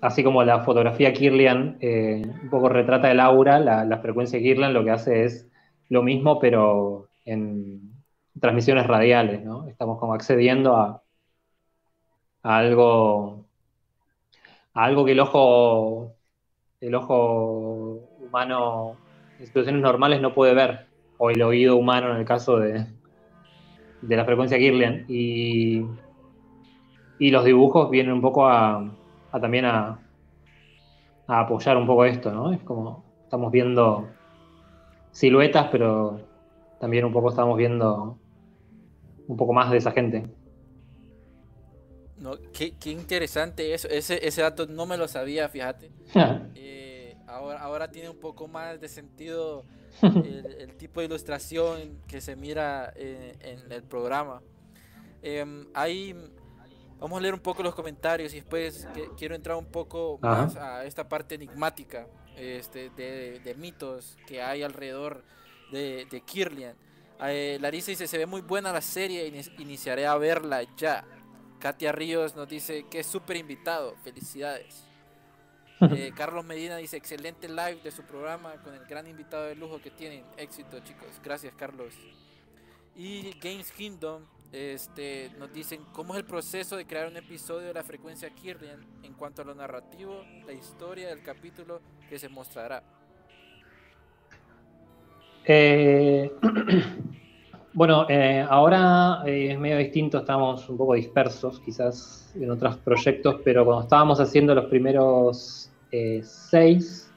[0.00, 4.84] así como la fotografía Kirlian un poco retrata el aura, la, la frecuencia Kirlian lo
[4.84, 5.48] que hace es
[5.88, 7.92] lo mismo, pero en
[8.40, 9.66] transmisiones radiales, ¿no?
[9.68, 11.02] Estamos como accediendo a,
[12.42, 13.44] a algo,
[14.74, 16.14] a algo que el ojo,
[16.80, 18.96] el ojo humano
[19.38, 20.86] en situaciones normales no puede ver,
[21.18, 22.86] o el oído humano en el caso de,
[24.02, 25.04] de la frecuencia Kirlian.
[25.08, 25.84] Y,
[27.18, 28.84] y los dibujos vienen un poco a,
[29.32, 29.98] a también a,
[31.26, 32.52] a apoyar un poco esto, ¿no?
[32.52, 34.08] Es como estamos viendo
[35.12, 36.20] siluetas, pero
[36.80, 38.18] también un poco estamos viendo
[39.26, 40.26] un poco más de esa gente.
[42.18, 45.90] No, qué, qué interesante eso, ese, ese dato no me lo sabía, fíjate.
[46.54, 46.87] Eh,
[47.28, 49.64] ahora, ahora tiene un poco más de sentido
[50.02, 54.42] el, el tipo de ilustración que se mira en, en el programa.
[55.22, 56.14] Em, ahí
[56.98, 60.42] vamos a leer un poco los comentarios y después que- quiero entrar un poco Ajá.
[60.44, 65.24] más a esta parte enigmática este, de, de mitos que hay alrededor
[65.72, 66.76] de, de Kirlian.
[67.20, 71.04] Eh, Larissa dice, se ve muy buena la serie, ini- iniciaré a verla ya.
[71.58, 74.84] Katia Ríos nos dice que es súper invitado, felicidades.
[75.80, 79.80] Eh, Carlos Medina dice, excelente live de su programa con el gran invitado de lujo
[79.80, 80.24] que tienen.
[80.36, 81.94] Éxito chicos, gracias Carlos.
[82.96, 87.74] Y Games Kingdom este, nos dicen, ¿cómo es el proceso de crear un episodio de
[87.74, 92.82] la frecuencia Kirlian en cuanto a lo narrativo, la historia del capítulo que se mostrará?
[95.44, 96.32] Eh,
[97.78, 103.36] bueno, eh, ahora eh, es medio distinto, estamos un poco dispersos quizás en otros proyectos,
[103.44, 107.14] pero cuando estábamos haciendo los primeros eh, seis,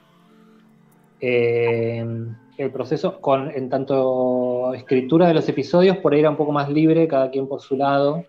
[1.18, 6.68] el proceso con en tanto escritura de los episodios por ahí era un poco más
[6.68, 8.24] libre, cada quien por su lado.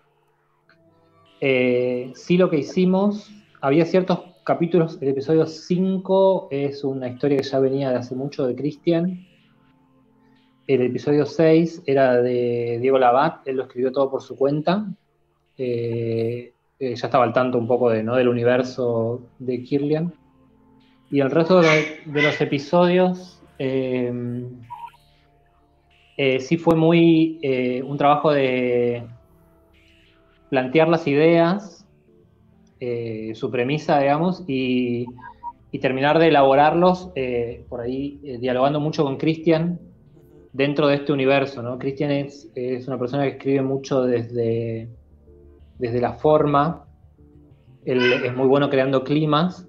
[1.40, 7.60] Sí lo que hicimos, había ciertos capítulos, el episodio 5 es una historia que ya
[7.60, 9.24] venía de hace mucho de Christian,
[10.66, 14.86] el episodio 6 era de Diego Labat, él lo escribió todo por su cuenta.
[15.58, 18.16] Eh, eh, ya estaba al tanto un poco de, ¿no?
[18.16, 20.14] del universo de Kirlian.
[21.10, 24.10] Y el resto de, los episodios eh,
[26.40, 27.40] sí fue muy
[27.84, 29.06] un trabajo de
[30.48, 31.86] plantear las ideas,
[33.34, 35.06] su premisa, digamos, y,
[35.70, 37.10] y terminar de elaborarlos
[37.68, 39.78] por ahí dialogando mucho con Christian
[40.54, 41.78] dentro de este universo, ¿no?
[41.78, 42.48] Christian es,
[42.86, 44.88] una persona que escribe mucho desde,
[45.78, 46.86] desde la forma,
[47.84, 49.68] él es muy bueno creando climas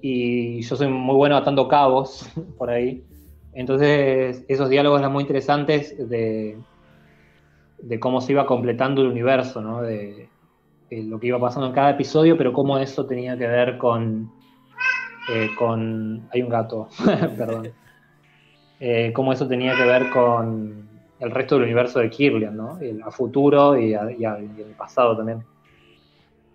[0.00, 3.04] y yo soy muy bueno atando cabos por ahí.
[3.52, 6.56] Entonces esos diálogos eran muy interesantes de,
[7.82, 9.82] de cómo se iba completando el universo, ¿no?
[9.82, 10.28] De,
[10.88, 14.30] de lo que iba pasando en cada episodio, pero cómo eso tenía que ver con...
[15.32, 16.88] eh, con hay un gato,
[17.36, 17.81] perdón
[18.84, 20.88] eh, cómo eso tenía que ver con
[21.20, 22.80] el resto del universo de Kirlian, ¿no?
[22.80, 25.44] El, a futuro y, a- el pasado también.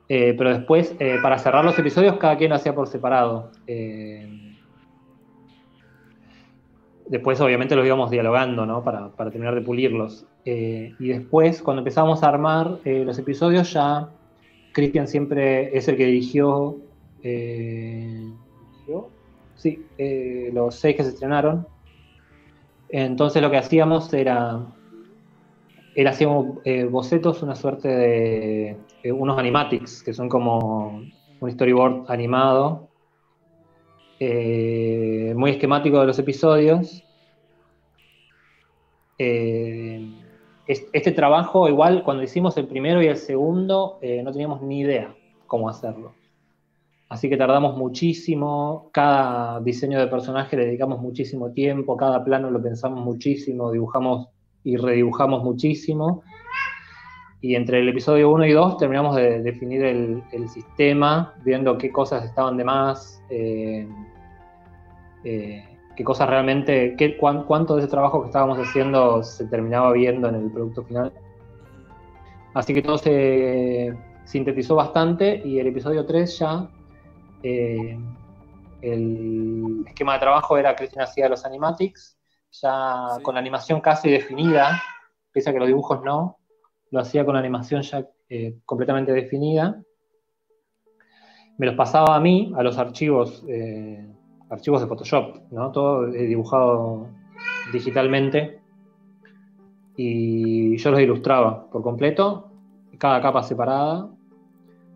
[0.09, 3.51] Eh, pero después, eh, para cerrar los episodios, cada quien lo hacía por separado.
[3.65, 4.27] Eh,
[7.07, 8.83] después, obviamente, los íbamos dialogando, ¿no?
[8.83, 10.25] Para, terminar de pulirlos.
[10.43, 14.09] Y después, cuando empezamos a armar los episodios, ya
[14.73, 16.75] Cristian siempre es el que dirigió.
[17.21, 19.09] ¿dirigió?
[19.55, 19.85] Sí,
[20.51, 21.65] los seis que se estrenaron.
[22.89, 24.60] Entonces lo que hacíamos era,
[25.93, 26.28] él hacía
[26.65, 31.08] eh, bocetos, una suerte de eh, unos animatics, que son como
[31.39, 32.91] un storyboard animado,
[34.19, 37.06] eh, muy esquemático de los episodios.
[40.65, 45.17] Es- este trabajo, igual, cuando hicimos el primero y el segundo, no teníamos ni idea
[45.47, 46.16] cómo hacerlo.
[47.09, 52.61] Así que tardamos muchísimo, cada diseño de personaje le dedicamos muchísimo tiempo, cada plano lo
[52.61, 54.27] pensamos muchísimo, dibujamos
[54.65, 56.21] y redibujamos muchísimo.
[57.39, 61.91] Y entre el episodio 1 y 2 terminamos de definir el, el sistema, viendo qué
[61.91, 63.87] cosas estaban de más, eh,
[65.23, 65.63] eh,
[65.95, 70.27] qué cosas realmente, qué, cuán- cuánto de ese trabajo que estábamos haciendo se terminaba viendo
[70.27, 71.13] en el producto final.
[72.53, 76.67] Así que todo se sintetizó bastante y el episodio 3 ya
[77.43, 77.97] eh,
[78.82, 82.17] el esquema de trabajo era Cristian hacía los animatics,
[82.52, 83.23] ya Sí.
[83.23, 84.82] con la animación casi definida,
[85.32, 86.38] pese a que los dibujos no,
[86.91, 89.82] lo hacía con la animación ya eh, completamente definida.
[91.58, 94.08] Me los pasaba a mí, a los archivos, eh,
[94.50, 95.71] archivos de Photoshop, ¿no?
[95.71, 97.08] Todo dibujado
[97.73, 98.62] digitalmente.
[99.95, 102.52] Y yo los ilustraba por completo,
[103.00, 104.10] cada capa separada,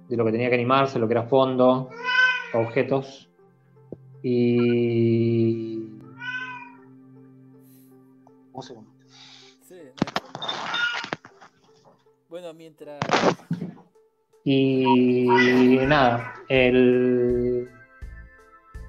[0.08, 1.90] de lo que tenía que animarse, lo que era fondo,
[2.54, 3.30] objetos.
[4.24, 5.90] Y.
[8.54, 8.92] Un segundo.
[9.62, 9.80] Sí.
[12.30, 13.00] Bueno, mientras.
[14.44, 17.70] Y nada, el...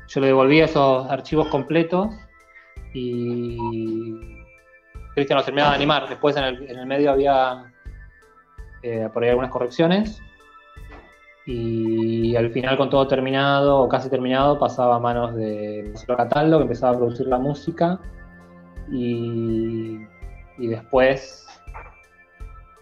[0.09, 2.09] yo le devolví esos archivos completos
[2.95, 3.59] y
[5.15, 6.09] Cristian los terminaba de animar.
[6.09, 7.71] Después en el, en el medio había
[8.83, 10.23] eh, por ahí algunas correcciones
[11.45, 16.59] y al final con todo terminado o casi terminado pasaba a manos de Marcelo Cataldo
[16.59, 17.99] que empezaba a producir la música
[18.91, 19.99] y,
[20.59, 21.47] y después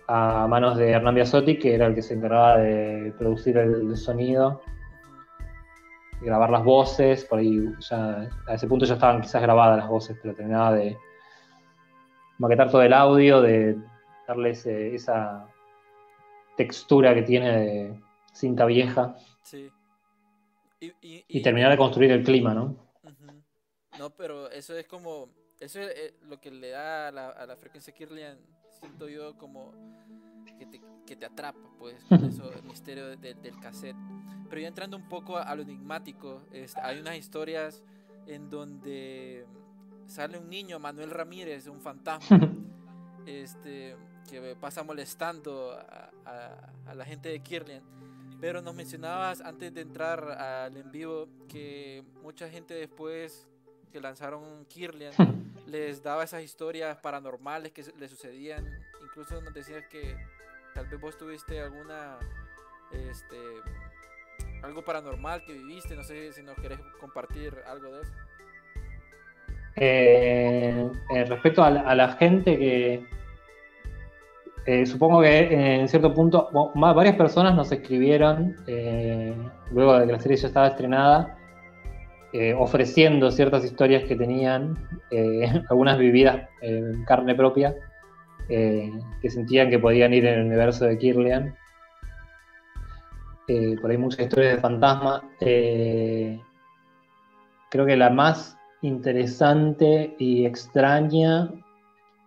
[0.09, 4.61] a manos de Hernán Biasotti, que era el que se encargaba de producir el, sonido,
[6.21, 9.89] y grabar las voces, por ahí ya, a ese punto ya estaban quizás grabadas las
[9.89, 10.99] voces, pero terminaba de
[12.39, 13.79] maquetar todo el audio, de
[14.27, 15.47] darle ese- esa
[16.57, 18.01] textura que tiene de
[18.33, 19.71] cinta vieja Sí.
[20.81, 22.77] Y, y, y terminar de construir el clima, ¿no?
[23.99, 25.29] No, pero eso es como.
[25.59, 28.39] Eso es eh, lo que le da a la, a la frecuencia Kirlian,
[28.71, 29.73] siento yo, como
[30.59, 33.97] que te, que te atrapa, pues, con eso, el misterio de- de- del cassette.
[34.49, 37.83] Pero ya entrando un poco a, a lo enigmático, es- hay unas historias
[38.27, 39.47] en donde
[40.07, 42.39] sale un niño, Manuel Ramírez, un fantasma,
[43.27, 43.97] este,
[44.31, 47.83] que pasa molestando a, a- a la gente de Kirlian.
[48.41, 53.47] Pero nos mencionabas antes de entrar al en vivo que mucha gente después
[53.93, 55.13] que lanzaron Kirlian
[55.67, 58.67] les daba esas historias paranormales que le sucedían.
[59.03, 60.17] Incluso nos decías que
[60.75, 62.19] tal vez vos tuviste alguna
[62.93, 63.37] este
[64.63, 68.13] algo paranormal que viviste, no sé si nos querés compartir algo de eso.
[69.77, 73.07] Eh, eh, respecto a la, a la gente que
[74.67, 79.35] eh, supongo que en cierto punto varias personas nos escribieron eh,
[79.73, 81.37] luego de que la serie ya estaba estrenada
[82.33, 84.79] eh, ofreciendo ciertas historias que tenían
[85.11, 87.75] eh, algunas vividas en carne propia
[88.49, 88.91] eh,
[89.23, 91.55] que sentían que podían ir en el universo de Kirlian.
[93.47, 95.23] Eh, por ahí muchas historias de fantasma.
[95.41, 96.41] Eh,
[97.71, 101.51] creo que la más interesante y extraña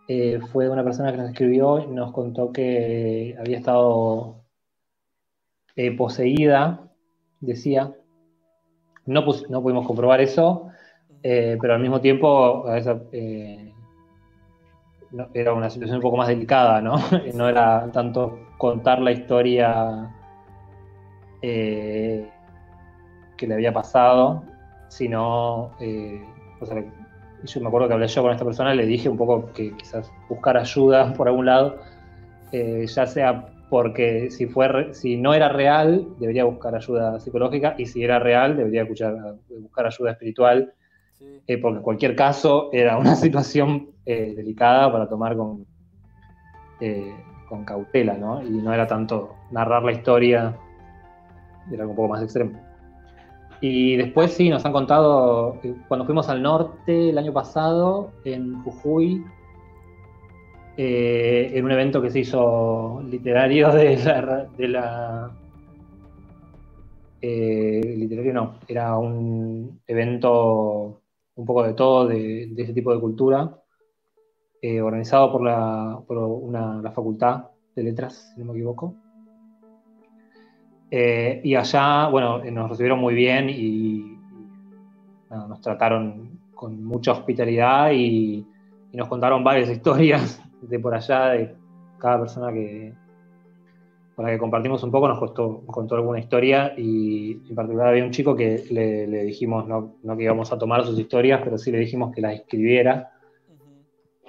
[0.07, 4.43] eh, fue una persona que nos escribió y nos contó que había estado
[5.75, 6.91] eh, poseída,
[7.39, 7.93] decía.
[9.05, 10.69] No, no pudimos comprobar eso,
[11.23, 13.01] eh, pero al mismo tiempo a esa,
[15.33, 16.95] era una situación un poco más delicada, ¿no?
[17.33, 20.09] No era tanto contar la historia
[21.41, 24.43] que le había pasado,
[24.87, 25.71] sino,
[26.61, 26.65] o
[27.43, 29.75] yo me acuerdo que hablé yo con esta persona y le dije un poco que
[29.75, 31.77] quizás buscar ayuda por algún lado,
[32.51, 37.87] eh, ya sea porque si, fue si no era real, debería buscar ayuda psicológica, y
[37.87, 40.73] si era real, debería escuchar- buscar ayuda espiritual,
[41.17, 41.41] Sí.
[41.47, 45.65] eh, porque en cualquier caso era una situación eh, delicada para tomar con,
[46.79, 47.15] eh,
[47.49, 48.43] con cautela, ¿no?
[48.43, 50.55] Y no era tanto narrar la historia,
[51.71, 52.59] era un poco más extremo.
[53.65, 58.61] Y después sí, nos han contado, eh, cuando fuimos al norte el año pasado, en
[58.61, 59.23] Jujuy,
[60.75, 64.49] eh, en un evento que se hizo literario de la...
[64.57, 65.31] De la
[67.21, 70.99] eh, literario no, era un evento
[71.35, 73.63] un poco de todo, de, ese tipo de cultura,
[74.61, 79.02] eh, organizado por, la, por una, la Facultad de Letras, si no me equivoco.
[80.95, 84.15] Eh, y allá, bueno, nos recibieron muy bien y,
[85.31, 88.45] nos trataron con mucha hospitalidad y,
[88.91, 91.55] y nos contaron varias historias de por allá, de
[91.97, 92.93] cada persona que,
[94.15, 98.05] con la que compartimos un poco, nos contó, contó alguna historia y en particular había
[98.05, 101.57] un chico que le, le dijimos, no, no, que íbamos a tomar sus historias, pero
[101.57, 103.13] sí le dijimos que las escribiera,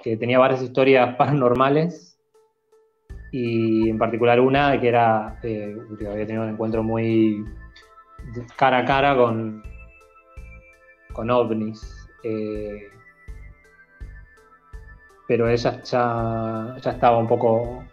[0.01, 2.14] que tenía varias historias paranormales
[3.37, 5.75] y en particular una que era, eh,
[6.09, 7.43] había tenido un encuentro muy
[8.55, 9.61] cara a cara con,
[11.11, 12.07] con ovnis.
[12.23, 12.87] eh,
[15.27, 17.83] pero ella ya, ya estaba un poco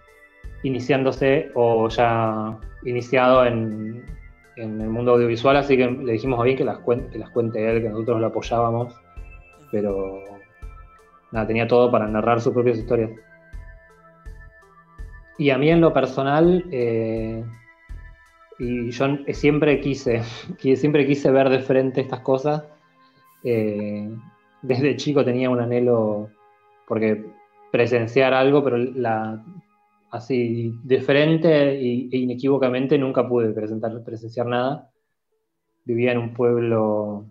[0.63, 4.05] iniciándose o ya iniciado en,
[4.57, 7.31] en el mundo audiovisual, así que le dijimos a bien que las, cuen- que las
[7.31, 8.95] cuente él, que nosotros lo apoyábamos,
[9.73, 10.23] pero
[11.33, 13.11] nada, tenía todo para narrar sus propias historias.
[15.43, 17.45] Y a mí en lo personal, eh,
[18.61, 20.23] y yo siempre quise,
[20.77, 22.63] siempre quise ver de frente estas cosas.
[23.43, 24.09] eh,
[24.63, 26.31] desde chico tenía un anhelo
[26.87, 27.25] porque
[27.73, 29.45] presenciar algo, pero la,
[30.13, 34.91] así de frente e inequívocamente nunca pude presentar, presenciar nada.
[35.85, 37.27] Vivía en un pueblo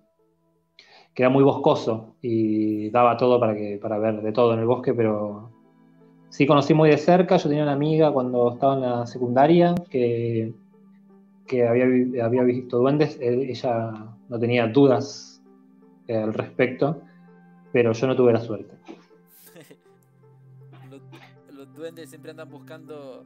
[1.14, 4.66] que era muy boscoso y daba todo para, que, para ver de todo en el
[4.66, 5.51] bosque, pero
[6.32, 7.38] sí conocí muy de cerca.
[7.38, 10.54] Yo tenía una amiga cuando estaba en la secundaria que,
[11.46, 13.18] que había, había visto duendes.
[13.22, 13.92] Ella
[14.28, 15.42] no tenía dudas
[16.08, 17.02] eh, al respecto,
[17.72, 18.74] pero yo no tuve la suerte.
[20.90, 21.02] los,
[21.54, 23.24] los duendes siempre andan buscando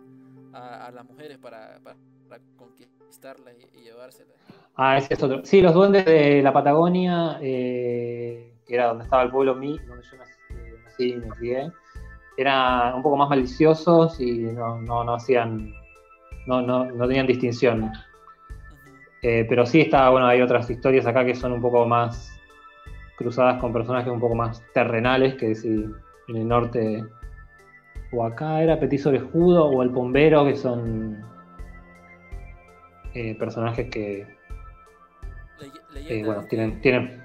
[0.51, 1.97] a, a las mujeres para, para,
[2.27, 4.35] para conquistarlas y, y llevárselas.
[4.75, 5.45] Ah, ese es otro.
[5.45, 10.03] Sí, los duendes de la Patagonia, eh, que era donde estaba el pueblo mí, donde
[10.03, 11.71] yo nací, eh, nací y me crié,
[12.37, 15.73] eran un poco más maliciosos y no, no, no hacían,
[16.47, 17.91] no, no, no tenían distinción.
[19.21, 22.31] Eh, pero sí está, bueno, hay otras historias acá que son un poco más
[23.17, 25.85] cruzadas con personajes un poco más terrenales, que si
[26.27, 27.03] en el norte
[28.11, 31.23] o acá era Petiso Orejudo o el Pombero, que son
[33.13, 34.27] eh, personajes que,
[35.95, 37.24] eh, bueno, tienen, tienen.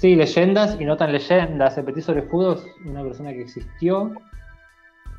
[0.00, 1.76] Sí, leyendas y no tan leyendas.
[1.76, 4.12] El Petiso Orejudo es una persona que existió,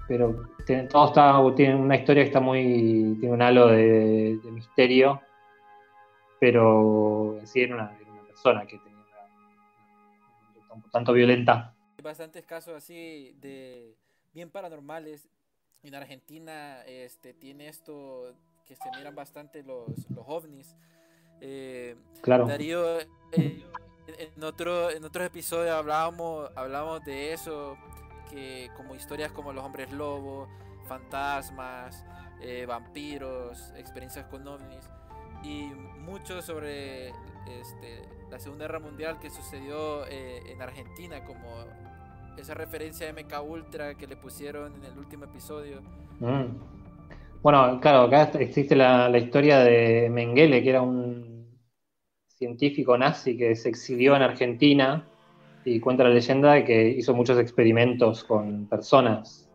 [0.08, 3.18] pero tiene- todo está, tiene una historia que está muy.
[3.20, 5.22] tiene un halo de, de misterio,
[6.40, 9.00] pero en sí era una, era una persona que tenía
[10.70, 11.76] una, un tanto violenta.
[11.98, 13.96] Hay bastantes casos así de
[14.34, 15.28] bien paranormales.
[15.84, 18.34] En Argentina este, tiene esto
[18.66, 20.76] que se miran bastante los, los ovnis.
[21.42, 22.48] Eh, Claro.
[22.48, 23.00] Darío,
[23.32, 23.64] eh,
[24.18, 27.78] en, otro, en otros episodios hablábamos, hablábamos de eso,
[28.30, 30.48] que como historias como los hombres lobo,
[30.88, 32.06] fantasmas,
[32.42, 34.90] eh, vampiros, experiencias con ovnis,
[35.44, 41.66] y mucho sobre este, la Segunda Guerra Mundial que sucedió eh, en Argentina, como
[42.38, 45.82] esa referencia a MK Ultra que le pusieron en el último episodio.
[46.20, 46.46] Mm.
[47.42, 51.29] Bueno, claro, acá existe la, la historia de Mengele, que era un
[52.40, 55.06] científico nazi que se exilió en Argentina
[55.66, 59.50] y cuenta la leyenda de que hizo muchos experimentos con personas.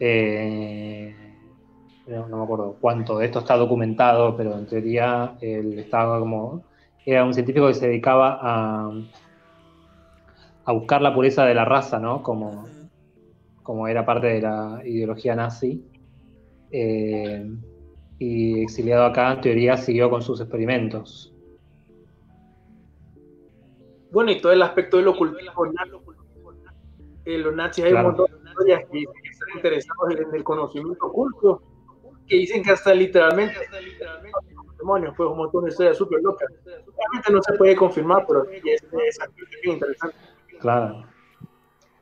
[0.00, 1.14] Eh,
[2.08, 6.64] no, me acuerdo cuánto de esto está documentado, pero en teoría él estaba como.
[7.06, 8.90] Era un científico que se dedicaba a,
[10.64, 12.24] a buscar la pureza de la raza, ¿no?
[12.24, 12.66] Como,
[13.62, 15.84] como era parte de la ideología nazi.
[16.72, 17.46] Eh,
[18.20, 21.32] y exiliado acá, en teoría, siguió con sus experimentos.
[24.12, 25.64] Bueno, y todo el aspecto del ocultismo.
[27.24, 28.10] Eh, los nazis hay Claro.
[28.10, 31.62] un montón de historias que dicen que están interesados en el conocimiento oculto,
[32.26, 33.54] que dicen que hasta literalmente
[34.54, 36.48] los demonios, pues un montón de historias súper locas.
[36.64, 40.16] Realmente no se puede confirmar, pero es, es, es interesante.
[40.60, 41.04] Claro.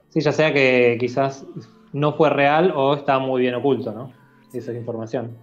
[0.09, 1.47] Sí, ya sea que quizás
[1.93, 4.13] no fue real o está muy bien oculto, ¿no?
[4.53, 5.37] Esa información.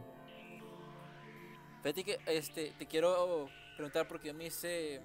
[1.85, 5.01] Fíjate que este, te quiero preguntar porque yo me hice,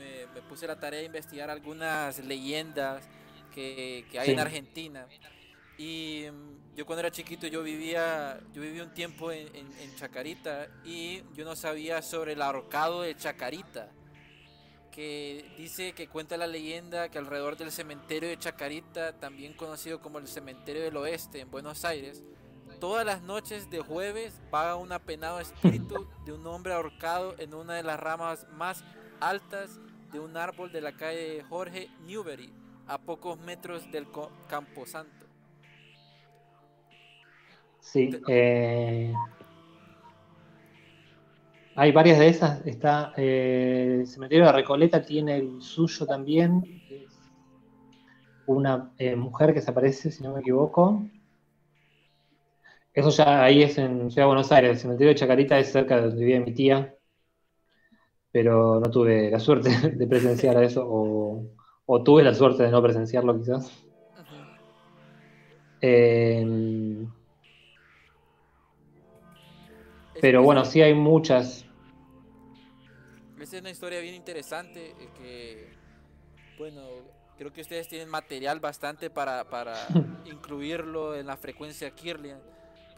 [0.00, 3.08] me, me puse la tarea de investigar algunas leyendas
[3.54, 4.32] que, que hay Sí.
[4.32, 5.06] en Argentina.
[5.78, 9.94] Y mm, yo cuando era chiquito yo vivía, yo viví un tiempo en, en- en
[9.94, 13.88] Chacarita y yo no sabía sobre el ahorcado de Chacarita.
[14.90, 20.18] Que dice que cuenta la leyenda que alrededor del cementerio de Chacarita, también conocido como
[20.18, 22.24] el cementerio del oeste en Buenos Aires,
[22.78, 27.74] todas las noches de jueves vaga un apenado espíritu de un hombre ahorcado en una
[27.74, 28.84] de las ramas más
[29.20, 29.80] altas
[30.12, 32.52] de un árbol de la calle Jorge Newbery,
[32.86, 34.06] a pocos metros del
[34.48, 35.26] Camposanto.
[37.80, 38.10] Sí.
[38.28, 39.12] eh,
[41.74, 42.66] hay varias de esas.
[42.66, 46.62] Está eh, el cementerio de Recoleta tiene el suyo también.
[48.46, 51.02] una eh, mujer que se aparece, si no me equivoco.
[52.98, 54.72] Eso ya ahí es en Ciudad de Buenos Aires.
[54.72, 56.94] El cementerio de Chacarita es cerca de donde vivía mi tía.
[58.32, 60.84] Pero no tuve la suerte de presenciar eso.
[60.88, 61.44] O,
[61.86, 63.84] o tuve la suerte de no presenciarlo, quizás.
[65.80, 66.44] Eh,
[70.14, 71.64] Es- pero bueno, sí hay muchas.
[73.40, 75.68] Esa es una historia bien interesante eh, que,
[76.58, 76.82] bueno,
[77.38, 79.74] creo que ustedes tienen material bastante para, para
[80.24, 82.40] incluirlo en la frecuencia Kirlian,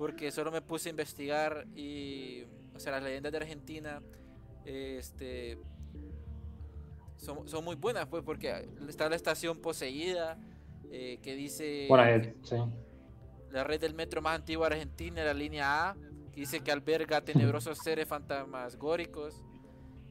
[0.01, 2.45] porque solo me puse a investigar y,
[2.75, 4.01] o sea, las leyendas de Argentina,
[4.65, 5.59] este,
[7.19, 10.39] son, son muy buenas, pues, porque está la estación poseída,
[10.91, 11.87] eh, que dice
[12.23, 12.57] que- eh, sí.
[13.51, 15.97] la red del metro más antigua de Argentina, la línea A,
[16.33, 19.43] que dice que alberga tenebrosos seres fantasmagóricos,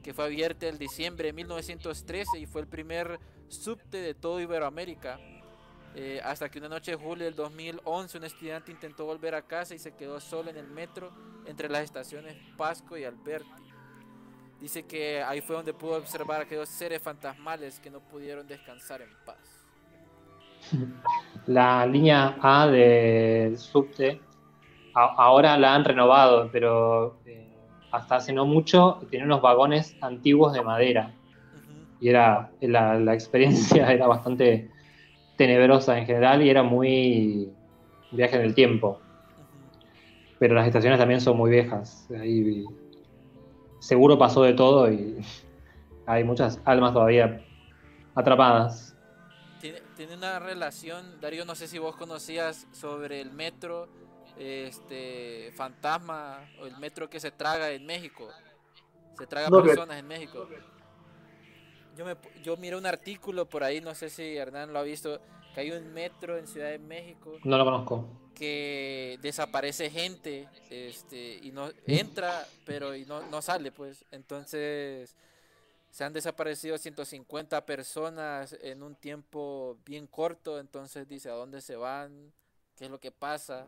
[0.03, 5.19] que fue abierta el diciembre de 1913 y fue el primer subte de todo Iberoamérica.
[5.93, 9.75] Eh, hasta que una noche de julio del 2011 un estudiante intentó volver a casa
[9.75, 11.13] y se quedó solo en el metro
[11.43, 13.63] entre las estaciones Pasco y Alberti.
[14.59, 19.15] Dice que ahí fue donde pudo observar aquellos seres fantasmales que no pudieron descansar en
[19.25, 19.67] paz.
[21.45, 24.21] La línea A del subte,
[24.93, 30.53] a- ahora la han renovado, pero eh, hasta hace no mucho tenía unos vagones antiguos
[30.53, 31.15] de madera.
[31.53, 34.71] Ujú, Y era la, la experiencia era bastante
[35.39, 37.49] tenebrosa en general y era muy
[38.11, 38.99] viaje en el tiempo.
[40.37, 42.09] Pero las estaciones también son muy viejas.
[42.19, 42.65] Ahí
[43.79, 45.15] seguro pasó de todo y
[46.05, 47.41] hay muchas almas todavía
[48.15, 48.97] atrapadas.
[49.61, 53.87] Tiene, tiene una relación, Darío, no sé si vos conocías sobre el metro
[54.37, 58.27] este fantasma o el metro que se traga en México.
[59.17, 60.49] Se traga No, que- personas en México.
[61.99, 65.19] Yo, me, yo miré un artículo por ahí, no sé si Hernán lo ha visto,
[65.53, 68.05] que hay un metro en Ciudad de México No lo conozco.
[68.33, 75.13] que desaparece gente este y no entra pero y no, no sale pues entonces
[75.91, 81.75] se han desaparecido 150 personas en un tiempo bien corto entonces dice a dónde se
[81.75, 82.31] van
[82.77, 83.67] qué es lo que pasa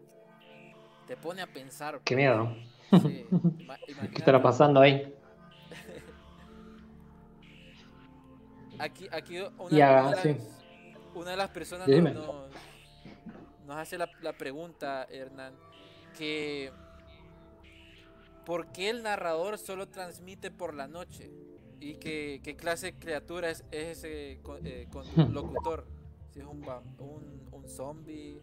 [1.05, 2.55] te pone a pensar Qué miedo.
[2.91, 3.25] pues, sí,
[4.13, 5.13] ¿Qué estará pasando ahí?
[8.81, 10.25] Aquí, aquí una, de las,
[11.15, 15.53] una de las personas nos, hace la, la pregunta, Hernán,
[16.17, 16.71] que
[18.45, 21.29] ¿por qué el narrador solo transmite por la noche?
[21.79, 25.87] ¿Y que, qué clase de criatura es, es ese eh, con- locutor?
[26.31, 28.41] Si es un, va- un, un zombie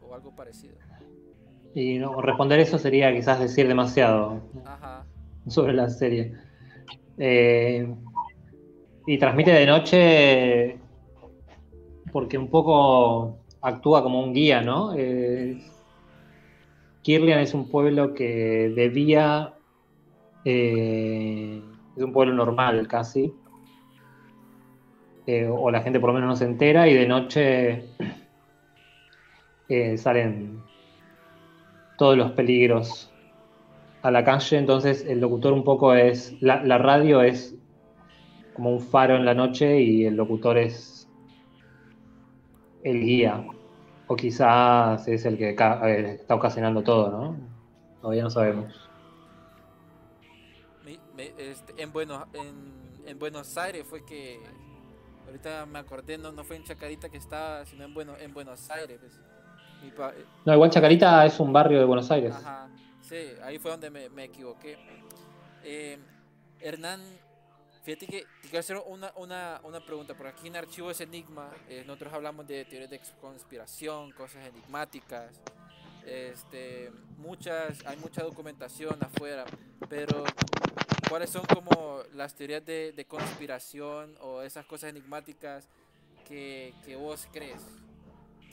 [0.00, 0.74] o algo parecido.
[1.74, 5.04] Y no, responder eso sería quizás decir demasiado Ajá.
[5.48, 6.34] sobre la serie.
[7.18, 7.92] Eh,
[9.06, 10.78] y transmite de noche
[12.12, 14.94] porque un poco actúa como un guía, ¿no?
[14.96, 15.60] Eh,
[17.02, 19.54] Kirlian es un pueblo que de día
[20.44, 21.60] eh,
[21.96, 23.34] es un pueblo normal casi.
[25.26, 27.84] Eh, o la gente por lo menos no se entera y de noche
[29.70, 30.62] eh, salen
[31.96, 33.10] todos los peligros
[34.02, 37.56] a la calle, entonces el locutor un poco es, la, la radio es
[38.54, 41.06] como un faro en la noche y el locutor es
[42.84, 43.44] el guía,
[44.06, 47.36] o quizás es el que eh, está ocasionando todo, ¿no?
[48.00, 48.90] Todavía no sabemos.
[51.16, 54.38] Me- este, en, Buenos, en, en Buenos Aires fue que,
[55.26, 58.68] ahorita me acordé, no, no fue en Chacarita que estaba, sino en, bueno, en Buenos
[58.70, 58.98] Aires.
[59.00, 59.12] pues.
[59.96, 62.34] Pa- eh, No, igual Chacarita es un barrio de Buenos Aires.
[62.34, 62.68] Ajá,
[63.02, 64.76] sí, ahí fue donde me, me equivoqué.
[65.62, 65.98] Eh,
[66.60, 67.00] Hernán,
[67.84, 70.14] fíjate que te quiero hacer una, una, una pregunta.
[70.14, 75.40] Por aquí en Archivos Enigma, eh, nosotros hablamos de teorías de conspiración, cosas enigmáticas.
[76.06, 79.44] Este, muchas, hay mucha documentación afuera,
[79.88, 80.24] pero
[81.08, 85.68] ¿cuáles son como las teorías de, de conspiración o esas cosas enigmáticas
[86.26, 87.62] que, que vos crees?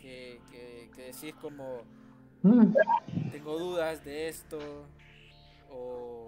[0.01, 1.83] que, que, que decís como,
[2.43, 2.73] Mm.
[3.31, 4.57] tengo dudas de esto,
[5.69, 6.25] o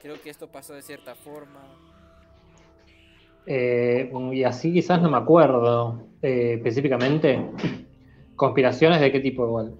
[0.00, 1.60] creo que esto pasó de cierta forma.
[3.46, 7.50] Eh, y así quizás no me acuerdo eh, específicamente.
[8.36, 9.74] ¿Conspiraciones de qué tipo igual?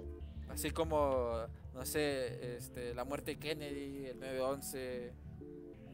[0.49, 5.13] Así como, no sé, este, la muerte de Kennedy, el 9-11.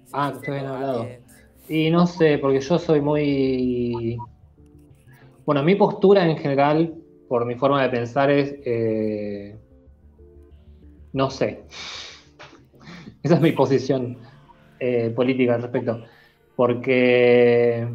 [0.05, 1.07] si Ah, que los hablado.
[1.69, 4.19] Y no sé, porque yo soy muy...
[5.45, 6.95] Bueno, mi postura en general,
[7.29, 8.55] por mi forma de pensar, es...
[8.65, 9.57] eh,
[11.13, 11.65] No sé.
[13.23, 14.19] Esa es mi posición
[14.81, 16.05] eh, política al respecto.
[16.57, 17.89] Porque,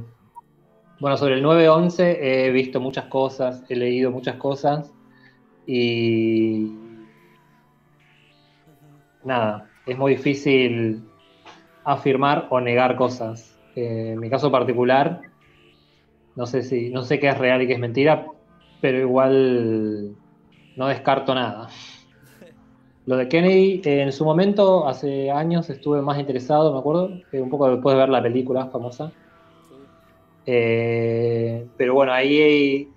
[0.99, 4.91] bueno, sobre el 9-11 he visto muchas cosas, he leído muchas cosas
[5.65, 6.71] y
[9.23, 11.03] nada, es muy difícil
[11.83, 13.57] afirmar o negar cosas.
[13.75, 15.21] Eh, en mi caso particular,
[16.35, 18.25] no sé si, no sé qué es real y qué es mentira,
[18.81, 20.15] pero igual
[20.75, 21.69] no descarto nada.
[23.09, 27.49] Lo de Kennedy, eh, en su momento, hace años, estuve más interesado, me acuerdo, un
[27.49, 29.11] poco después de ver la película famosa.
[30.45, 32.95] Eh, pero bueno, ahí hay-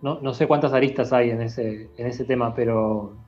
[0.00, 3.18] no, no sé cuántas aristas hay en ese, en ese tema, pero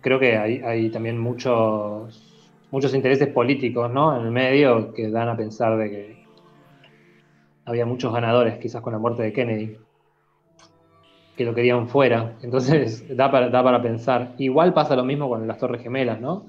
[0.00, 4.16] creo que hay, hay también muchos, muchos intereses políticos ¿no?
[4.18, 6.22] en el medio que dan a pensar de que
[7.64, 9.76] había muchos ganadores quizás con la muerte de Kennedy,
[11.36, 12.36] que lo querían fuera.
[12.42, 14.34] Entonces da para, da para pensar.
[14.38, 16.46] Igual pasa lo mismo con las Torres Gemelas, ¿no?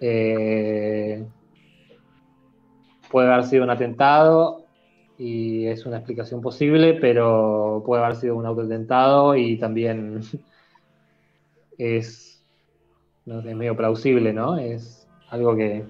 [0.00, 1.24] Eh,
[3.10, 4.64] puede haber sido un atentado
[5.18, 10.22] y es una explicación posible, pero puede haber sido un autoatentado y también
[11.78, 12.44] es,
[13.26, 14.56] no sé, es medio plausible, ¿no?
[14.56, 15.84] Es algo que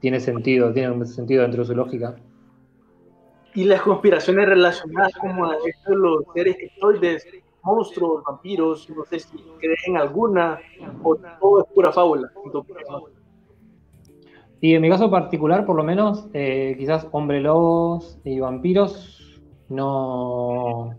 [0.00, 2.16] tiene sentido, tiene un sentido dentro de su lógica.
[3.56, 5.56] Y las conspiraciones relacionadas como a
[5.88, 7.26] los seres criptoides,
[7.62, 10.60] monstruos, vampiros, no sé si creen alguna
[11.02, 12.30] o todo es pura fábula.
[14.60, 20.94] Y en mi caso particular, por lo menos, eh, quizás hombre lobos y vampiros, no,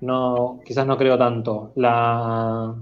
[0.00, 1.72] no, quizás no creo tanto.
[1.74, 2.74] La,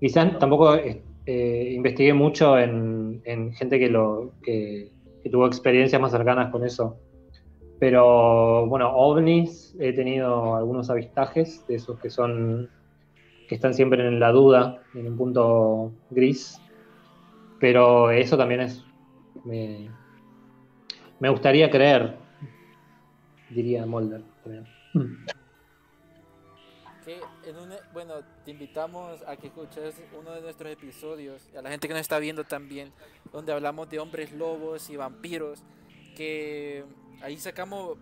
[0.00, 4.92] quizás tampoco eh, eh, investigué mucho en, en gente que lo que
[5.30, 6.98] tuvo experiencias más cercanas con eso.
[7.84, 12.70] Pero bueno, ovnis he tenido algunos avistajes de esos que son
[13.46, 16.58] que están siempre en la duda, en un punto gris.
[17.60, 18.82] Pero eso también es.
[19.44, 19.90] Me,
[21.20, 22.16] me gustaría creer,
[23.50, 24.22] diría Mulder.
[24.42, 24.66] también.
[27.06, 28.14] Un, bueno,
[28.46, 32.18] te invitamos a que escuches uno de nuestros episodios, a la gente que nos está
[32.18, 32.92] viendo también,
[33.30, 35.62] donde hablamos de hombres lobos y vampiros,
[36.16, 36.82] que
[37.20, 37.98] ahí sacamos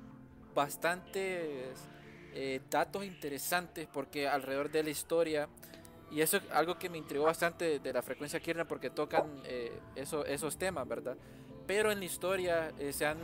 [0.55, 1.89] bastantes
[2.35, 5.49] eh, datos interesantes, porque alrededor de la historia,
[6.11, 9.43] y eso es algo que me intrigó bastante de, de la frecuencia Kirna, porque tocan
[9.45, 11.17] eh, eso, esos temas, ¿verdad?
[11.67, 13.19] Pero en la historia eh, se han,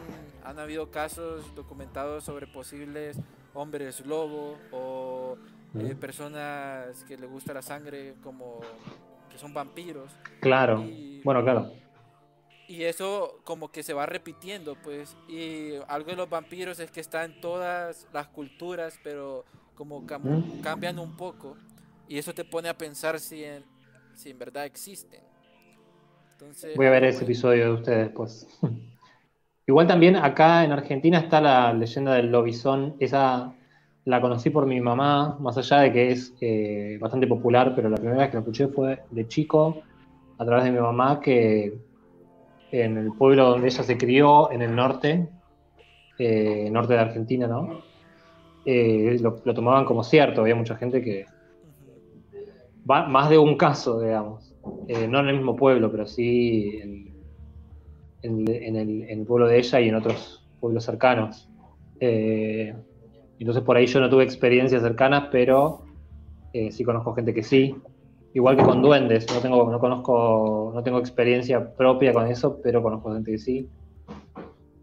[0.44, 3.18] han habido casos documentados sobre posibles
[3.54, 5.36] hombres lobo o
[5.78, 8.60] eh, personas que les gusta la sangre como
[9.30, 10.10] que son vampiros
[10.40, 11.72] Claro, y, bueno, claro.
[12.68, 17.00] Y eso como que se va repitiendo pues y algo de los vampiros es que
[17.00, 19.44] está en todas las culturas pero
[19.74, 21.56] como cam- cambian un poco
[22.08, 23.64] y eso te pone a pensar si en,
[24.14, 25.20] si en verdad existen
[26.32, 28.46] entonces Voy a ver ese episodio de ustedes después.
[29.66, 32.96] Igual también acá en Argentina está la leyenda del lobizón.
[33.00, 33.52] Esa
[34.04, 37.96] la conocí por mi mamá, más allá de que es eh, bastante popular, pero la
[37.96, 39.82] primera vez que la escuché fue de chico,
[40.38, 41.74] a través de mi mamá, que
[42.70, 45.28] en el pueblo donde ella se crió, en el norte,
[46.18, 47.86] eh, norte de Argentina, ¿no?
[48.64, 51.26] Eh, lo, tomaban como cierto, había mucha gente que,
[52.88, 54.54] va- más de un caso, digamos.
[54.88, 56.80] Eh, no en el mismo pueblo, pero sí
[58.22, 58.76] en, el, en
[59.20, 61.50] el pueblo de ella y en otros pueblos cercanos.
[63.38, 65.84] Entonces por ahí yo no tuve experiencias cercanas, pero
[66.52, 67.74] sí conozco gente que sí.
[68.38, 72.80] Igual que con duendes, no tengo, no conozco, no tengo experiencia propia con eso, pero
[72.80, 73.68] conozco gente que sí.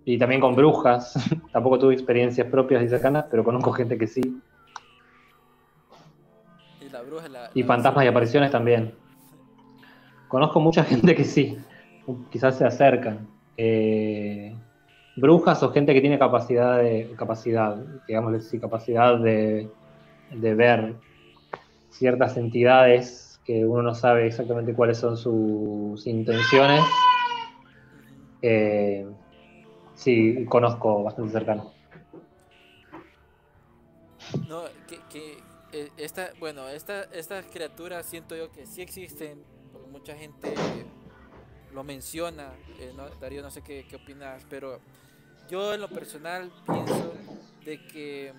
[0.04, 1.14] Y también con brujas,
[1.54, 4.42] tampoco tuve experiencias propias y cercanas, pero conozco gente que sí.
[6.82, 8.94] y la bruja la, Y la fantasmas y apariciones también.
[10.28, 11.58] Conozco mucha gente que sí,
[12.30, 13.26] quizás se acercan.
[13.56, 14.54] Eh,
[15.16, 19.70] brujas o gente que tiene capacidad de, capacidad, digámosle así, capacidad de,
[20.32, 20.96] de ver
[21.90, 26.82] ciertas entidades que uno no sabe exactamente cuáles son sus intenciones.
[28.42, 29.08] Eh,
[29.94, 31.72] sí, conozco bastante cercano.
[34.50, 34.64] No,
[35.10, 35.38] que,
[35.72, 40.54] eh, esta, bueno, esta, estas criaturas siento yo que sí existen, porque mucha gente
[41.72, 42.52] lo menciona.
[42.80, 44.80] eh, Darío, no sé qué, qué opinas, pero
[45.48, 47.14] yo en lo personal pienso
[47.64, 48.34] de que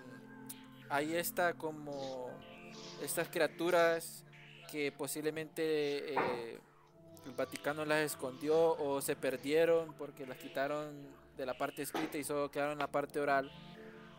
[0.88, 2.30] ahí está como
[3.02, 4.25] estas criaturas
[4.70, 6.58] que posiblemente eh,
[7.24, 11.06] el Vaticano las escondió o se perdieron porque las quitaron
[11.36, 13.50] de la parte escrita y solo quedaron en la parte oral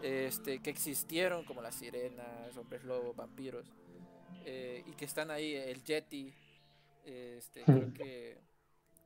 [0.02, 3.66] este, que existieron, como las sirenas, hombres lobos, vampiros,
[4.45, 6.34] eh, y que están ahí, el Yeti.
[7.06, 8.38] Este, creo que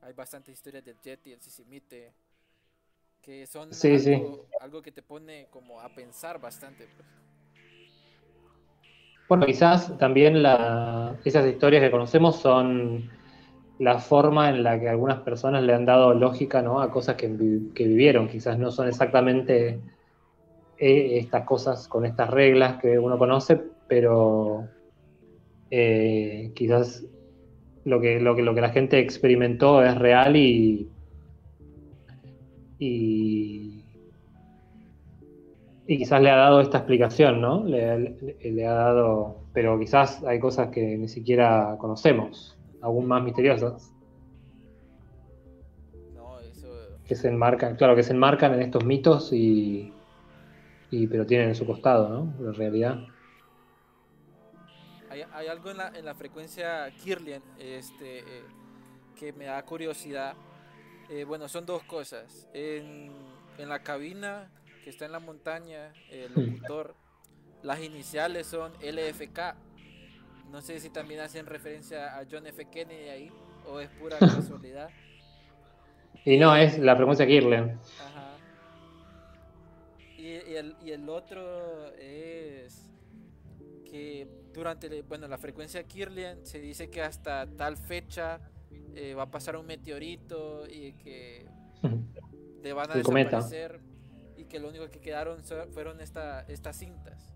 [0.02, 2.12] hay bastantes historias del Yeti, el Sisimite,
[3.22, 4.12] que son Sí, sí.
[4.12, 6.86] algo, algo que te pone como a pensar bastante.
[6.86, 7.06] pues.
[9.32, 13.08] Bueno, quizás también la- esas historias que conocemos son
[13.78, 16.82] la forma en la que algunas personas le han dado lógica ¿no?
[16.82, 18.28] a cosas que, vi- que vivieron.
[18.28, 19.80] Quizás no son exactamente
[20.76, 24.68] eh, estas cosas con estas reglas que uno conoce, pero
[25.70, 27.02] eh, quizás
[27.86, 30.90] lo que, lo, que, lo que la gente experimentó es real y,
[32.78, 33.71] y,
[35.86, 37.64] y quizás le ha dado esta explicación, ¿no?
[37.64, 43.22] Le, le- le ha dado, pero quizás hay cosas que ni siquiera conocemos, aún más
[43.22, 43.94] misteriosas,
[46.14, 46.68] No, eso
[47.06, 50.00] que se enmarcan, claro, que se enmarcan en estos mitos y,
[50.90, 52.36] y pero tienen en su costado, ¿no?
[52.44, 52.98] La realidad.
[55.10, 58.44] Hay, hay algo en la, en la frecuencia Kirlian este, eh,
[59.18, 60.34] que me da curiosidad.
[61.08, 62.48] Eh, bueno, son dos cosas.
[62.54, 63.12] En,
[63.58, 64.50] en la cabina
[64.82, 66.94] que está en la montaña, el locutor,
[67.62, 69.54] las iniciales son LFK.
[70.50, 72.66] No sé si también hacen referencia a John F.
[72.66, 73.32] Kennedy ahí
[73.66, 74.90] o es pura casualidad.
[76.24, 77.80] Y no, es la frecuencia Kirlian.
[78.00, 78.36] Ajá.
[80.18, 82.90] Y, y el, y el otro es
[83.90, 88.40] que durante bueno, la frecuencia Kirlian se dice que hasta tal fecha
[88.94, 91.46] eh, va a pasar un meteorito y que
[92.62, 93.80] le van a El desaparecer
[94.52, 95.38] que lo único que quedaron
[95.70, 97.34] fueron esta, estas cintas.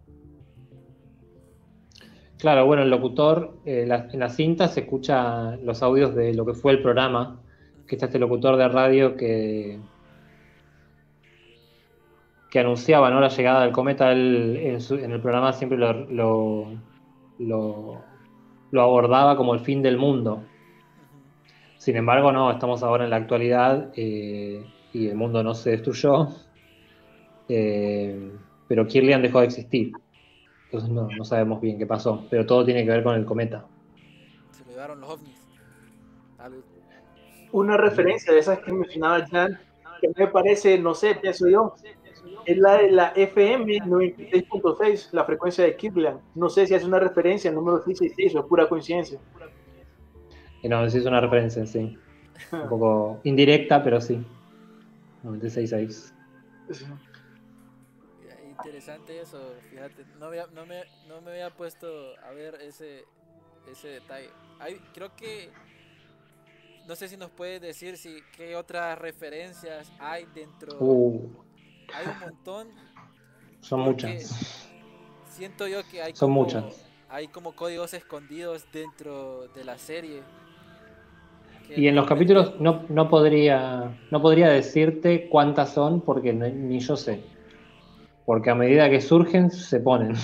[2.39, 6.45] Claro, bueno, el locutor, eh, la- en la cinta se escucha los audios de lo
[6.45, 7.41] que fue el programa,
[7.87, 9.81] que está este locutor de radio que,
[12.51, 13.21] que anunciaba ¿no?
[13.21, 14.13] la llegada del cometa.
[14.13, 16.67] Él, en, su- en el programa siempre lo, lo,
[17.39, 18.03] lo-
[18.73, 20.43] lo abordaba como el fin del mundo.
[21.79, 24.63] Sin embargo, no, estamos ahora en la actualidad eh,
[24.93, 26.29] y el mundo no se destruyó,
[27.49, 28.33] eh,
[28.69, 29.93] pero Kirlian dejó de existir.
[30.67, 33.67] Entonces no, no sabemos bien qué pasó, pero todo tiene que ver con el cometa.
[34.51, 35.41] Se lo llevaron los ovnis.
[37.53, 39.59] Una referencia de esas que mencionaba Jan,
[40.01, 41.75] que me parece, no sé, pienso yo,
[42.45, 46.21] es la de la FM 96.6, la frecuencia de Kirlian.
[46.35, 49.19] No sé si es una referencia al número 666 o es pura coincidencia.
[50.63, 51.97] Y no, sí es una referencia, sí.
[52.53, 54.25] Un poco indirecta, pero sí.
[55.25, 56.13] 96.6.
[58.67, 61.87] Interesante eso, fíjate, no, había- no, me, no me había puesto
[62.25, 63.05] a ver ese,
[63.71, 64.31] ese detalle.
[64.59, 65.51] Hay, creo que,
[66.87, 70.77] no sé si nos puedes decir si qué otras referencias hay dentro.
[70.81, 71.31] Uh,
[71.95, 72.69] Hay un montón.
[73.61, 74.69] son muchas.
[75.29, 76.85] Siento yo que hay Son como, muchas.
[77.09, 80.23] hay como códigos escondidos dentro de la serie.
[81.69, 86.97] Y en los capítulos no, no podría no podría decirte cuántas son porque ni yo
[86.97, 87.25] sé.
[88.27, 90.15] Porque a medida que surgen se ponen.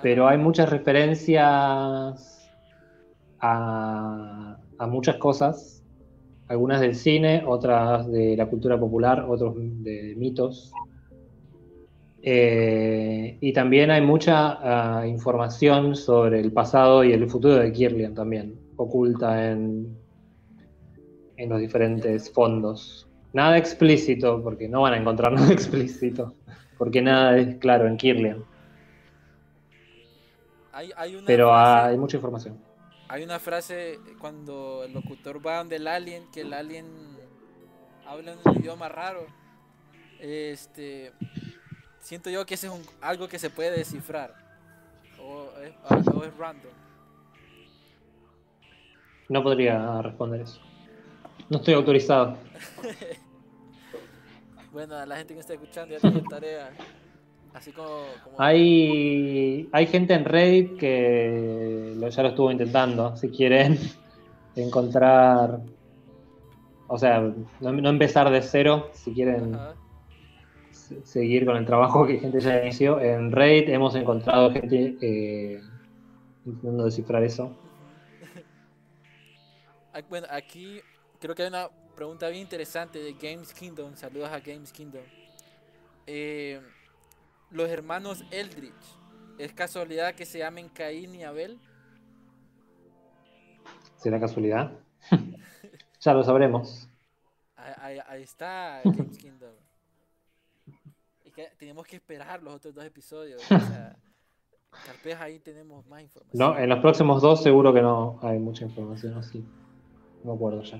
[0.00, 2.50] Pero hay muchas referencias
[3.40, 5.84] a, a muchas cosas.
[6.46, 10.72] Algunas del cine, otras de la cultura popular, otros de mitos.
[12.22, 14.58] Eh, y también hay mucha
[15.00, 19.96] ah, información sobre el pasado y el futuro de Kirlian también, oculta en,
[21.36, 23.08] en los diferentes fondos.
[23.32, 26.34] Nada explícito, porque no van a encontrar nada explícito,
[26.78, 28.44] porque nada es claro en Kirlian.
[30.72, 32.58] Hay, hay una Pero frase- hay mucha información.
[33.08, 36.86] Hay una frase cuando el locutor va donde el alien, que el alien
[38.06, 39.26] habla en un idioma raro.
[40.20, 41.12] Este,
[42.00, 44.34] siento yo que ese es un- algo que se puede descifrar.
[45.20, 46.72] O es, o es random.
[49.28, 50.60] No podría responder eso.
[51.50, 52.36] No estoy autorizado.
[54.78, 56.70] Bueno, a la gente que está escuchando ya tiene tarea.
[57.52, 57.88] Así como...
[58.22, 63.16] como- Hay, hay gente en Reddit que lo- ya lo estuvo intentando.
[63.16, 63.76] Si quieren
[64.54, 65.58] encontrar.
[66.86, 67.18] O sea,
[67.58, 68.88] no, no empezar de cero.
[68.92, 69.74] Si quieren Ajá.
[71.02, 73.00] seguir con el trabajo que gente ya inició.
[73.00, 75.60] En Raid hemos encontrado gente eh,
[76.46, 77.50] intentando descifrar eso.
[80.08, 80.78] Bueno, aquí
[81.18, 81.66] creo que hay una
[81.98, 83.96] pregunta bien interesante de Games Kingdom.
[83.96, 85.02] Saludos a Games Kingdom.
[86.06, 86.62] Eh,
[87.50, 88.72] los hermanos Eldritch,
[89.36, 91.58] ¿es casualidad que se llamen Caín y Abel?
[93.96, 94.70] ¿Será casualidad?
[96.00, 96.88] ya lo sabremos.
[97.56, 99.54] Ahí, ahí- ahí está Games Kingdom.
[101.24, 103.42] Es que tenemos que esperar los otros dos episodios.
[103.42, 103.96] O sea,
[104.86, 106.38] tal vez ahí tenemos más información.
[106.54, 109.44] No, en los próximos dos seguro que no hay mucha información así.
[110.22, 110.78] No me acuerdo ya.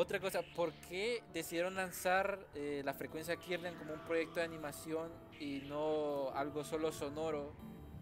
[0.00, 5.08] Otra cosa, ¿por qué decidieron lanzar eh, la frecuencia Kirlian como un proyecto de animación
[5.40, 7.50] y no algo solo sonoro?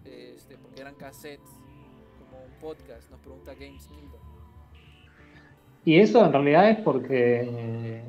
[0.04, 1.48] Este, porque eran cassettes,
[2.18, 4.20] como un podcast, nos pregunta Games Kingdom.
[5.86, 8.02] Y eso en realidad es porque, eh,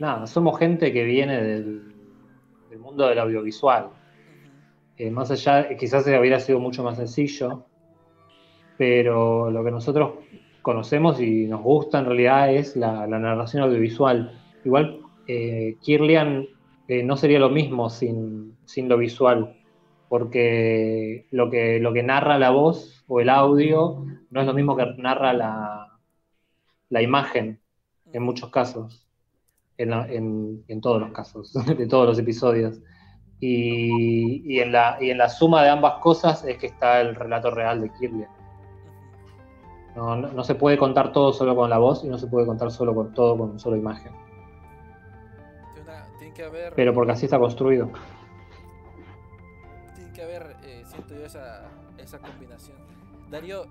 [0.00, 1.94] nada, somos gente que viene del,
[2.70, 3.90] del mundo del audiovisual.
[4.96, 7.66] Eh, más allá, quizás hubiera sido mucho más sencillo,
[8.76, 10.14] pero lo que nosotros
[10.68, 14.38] conocemos y nos gusta en realidad es la, narración audiovisual.
[14.66, 16.44] Igual eh, Kirlian
[16.88, 19.56] eh, no sería lo mismo sin, sin lo visual,
[20.10, 24.76] porque lo que, lo que narra la voz o el audio no es lo mismo
[24.76, 25.98] que narra la,
[26.90, 27.58] la imagen
[28.12, 29.08] en muchos casos,
[29.78, 32.78] en, en- en todos los casos, de todos los episodios.
[33.40, 37.14] Y, y en la, y en la suma de ambas cosas es que está el
[37.14, 38.37] relato real de Kirlian.
[39.98, 42.46] No, no, no se puede contar todo solo con la voz y no se puede
[42.46, 44.12] contar solo con todo con solo imagen.
[45.74, 47.90] Tiene, una- tiene que haber, Pero porque así está construido.
[49.96, 51.68] tiene que haber eh, siento yo, esa,
[51.98, 52.76] esa combinación.
[53.28, 53.66] Darío,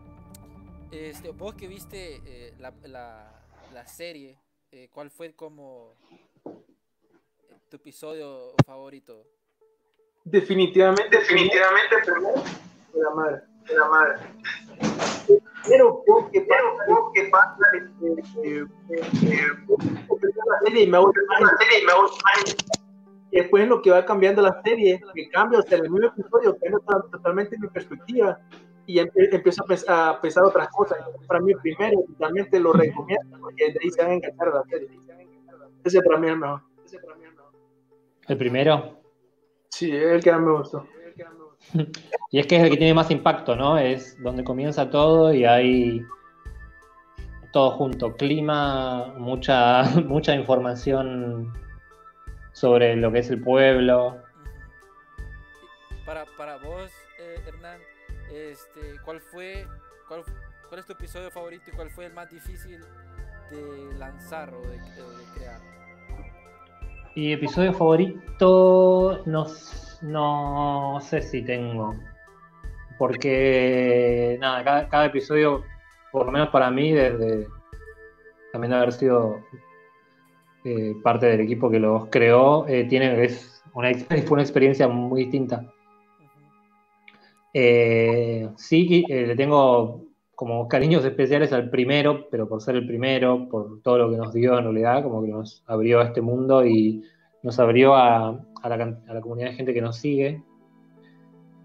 [0.92, 3.32] este, vos que viste eh, la, la,
[3.74, 4.38] la serie,
[4.74, 5.94] eh, ¿cuál fue como
[7.70, 9.24] tu episodio favorito?
[10.26, 12.12] Definitivamente, definitivamente, de
[13.02, 14.20] la madre, de la madre.
[15.68, 19.02] Pero porque pasa, porque pasa, este, eh, eh,
[20.66, 22.24] serie y me gusta la serie y me gusta
[23.32, 26.58] y después en lo que va cambiando la serie, que cambia hasta el mismo episodio,
[26.62, 28.40] cambia to- totalmente mi perspectiva
[28.86, 30.98] y empiezo a, pens- a pensar otras cosas.
[31.28, 34.88] Para mí, primero, totalmente lo recomiendo porque de ahí se van a enganchar la serie.
[35.84, 36.62] Ese para mí es el mejor.
[36.86, 37.52] Ese para mí es el mejor.
[38.30, 39.02] El primero.
[39.70, 40.88] Sí, es el que más me gustó.
[42.32, 43.78] Y es que es el que tiene más impacto, ¿no?
[43.78, 46.06] Es donde comienza todo y hay
[47.54, 48.16] todo junto.
[48.18, 51.54] Clima, mucha, mucha información
[52.52, 54.18] sobre lo que es el pueblo.
[56.06, 57.80] Para, para vos, eh, Hernán,
[58.32, 59.66] este, ¿cuál fue,
[60.08, 60.24] cuál,
[60.68, 62.82] cuál es tu episodio favorito y cuál fue el más difícil
[63.50, 64.80] de lanzar o de,
[65.36, 65.62] crear?
[67.16, 71.96] Y episodio favorito, no, s- no sé si tengo.
[72.98, 75.64] Porque, nada, cada, cada episodio,
[76.12, 77.48] por lo menos para mí, desde
[78.52, 79.40] también haber sido
[80.64, 83.94] eh, parte del equipo que los creó, eh, tiene, es una,
[84.26, 85.66] fue una experiencia muy distinta.
[87.54, 90.04] Eh, sí, le tengo
[90.36, 94.34] como cariños especiales al primero, pero por ser el primero, por todo lo que nos
[94.34, 97.04] dio en realidad, como que nos abrió a este mundo y
[97.44, 100.44] nos abrió a, la, comunidad de gente que nos sigue.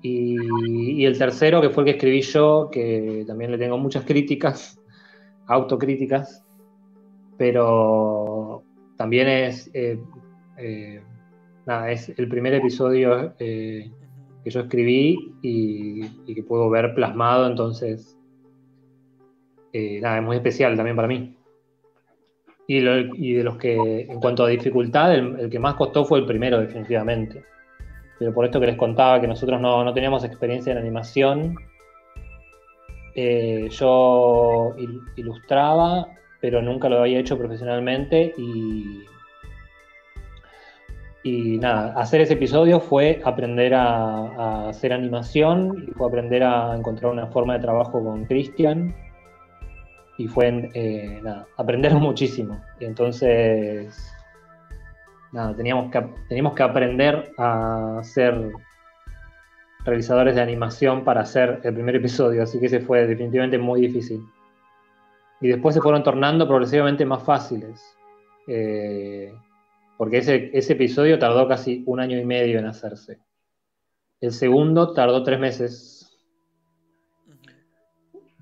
[0.03, 4.81] Y, el tercero, que fue el que escribí yo, que también le tengo muchas críticas,
[5.47, 6.45] autocríticas,
[7.39, 8.65] pero
[8.97, 10.01] también es, eh,
[10.59, 11.03] eh,
[11.67, 13.91] nada, es el primer episodio eh,
[14.45, 18.17] que yo escribí y, y que puedo ver plasmado, entonces,
[19.73, 21.35] eh, nada, es muy especial también para mí.
[22.67, 26.61] Y, de los que, en cuanto a dificultad, el, que más costó fue el primero,
[26.61, 27.45] definitivamente.
[28.19, 31.57] Pero por esto que les contaba, que nosotros no, no teníamos experiencia en animación,
[33.15, 36.09] eh, yo il- ilustraba,
[36.41, 39.03] pero nunca lo había hecho profesionalmente y,
[41.25, 46.75] y nada, hacer ese episodio fue aprender a, a hacer animación y fue aprender a
[46.75, 48.95] encontrar una forma de trabajo con Cristian
[50.19, 52.61] y fue eh, nada, aprender muchísimo.
[52.81, 54.13] Y entonces,
[55.33, 58.53] nada, teníamos que, teníamos que aprender a ser
[59.85, 64.23] realizadores de animación para hacer el primer episodio, así que ese fue definitivamente muy difícil.
[65.41, 67.83] Y después se fueron tornando progresivamente más fáciles.
[68.47, 69.35] Eh,
[69.97, 73.19] porque ese, ese episodio tardó casi un año y medio en hacerse.
[74.21, 75.92] El segundo tardó tres meses.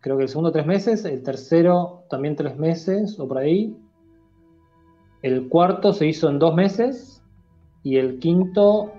[0.01, 3.77] Creo que el segundo tres meses, el tercero también tres meses o por ahí.
[5.23, 7.23] El cuarto se hizo en dos meses
[7.83, 8.93] Y el quinto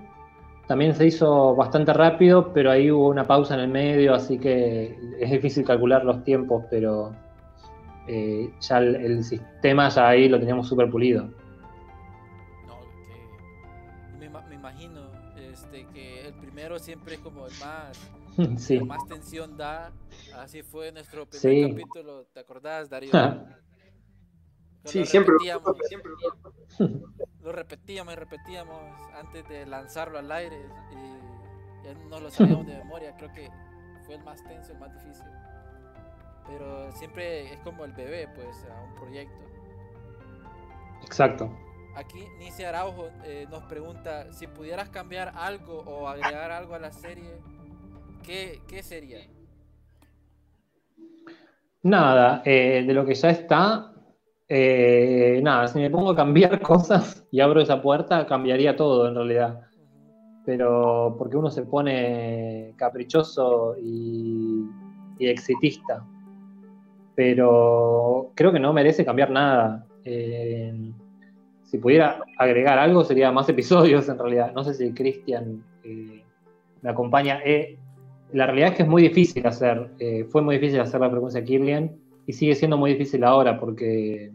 [0.68, 4.96] también se hizo bastante rápido, pero ahí hubo una pausa en el medio, así que
[5.20, 7.12] es difícil calcular los tiempos, pero
[8.06, 11.24] eh, ya el, sistema ya ahí lo teníamos súper pulido.
[12.66, 12.78] No,
[14.18, 15.00] que me imagino
[15.36, 17.98] este, que el primero siempre es como el más,
[18.58, 18.80] Sí.
[18.80, 19.92] más tensión da.
[20.36, 21.70] Así fue nuestro primer Sí.
[21.70, 23.10] capítulo, ¿te acordás, Darío?
[24.84, 25.32] Sí, Lo siempre.
[25.34, 26.10] repetíamos, siempre.
[27.40, 28.80] lo repetíamos y repetíamos
[29.14, 30.58] antes de lanzarlo al aire
[30.90, 33.14] y ya no lo sabíamos de memoria.
[33.16, 33.48] Creo que
[34.04, 35.26] fue el más tenso, el más difícil.
[36.48, 39.44] Pero siempre es como el bebé, pues, a un proyecto.
[41.04, 41.48] Exacto.
[41.94, 46.90] Aquí Nice Araujo eh, nos pregunta si pudieras cambiar algo o agregar algo a la
[46.90, 47.38] serie,
[48.22, 49.18] ¿qué, sería?
[51.82, 53.92] Nada, eh, de lo que ya está,
[54.54, 59.14] eh, nada, si me pongo a cambiar cosas y abro esa puerta, cambiaría todo en
[59.14, 59.60] realidad.
[60.44, 64.66] Pero porque uno se pone caprichoso y,
[65.18, 66.04] exitista.
[67.14, 69.86] Pero creo que no merece cambiar nada.
[70.04, 70.74] Eh,
[71.62, 74.52] si pudiera agregar algo, sería más episodios en realidad.
[74.52, 76.22] No sé si Cristian eh,
[76.82, 77.40] me acompaña.
[78.32, 81.44] La realidad es que es muy difícil hacer, eh, fue muy difícil hacer la frecuencia
[81.44, 84.32] Kirlian y sigue siendo muy difícil ahora porque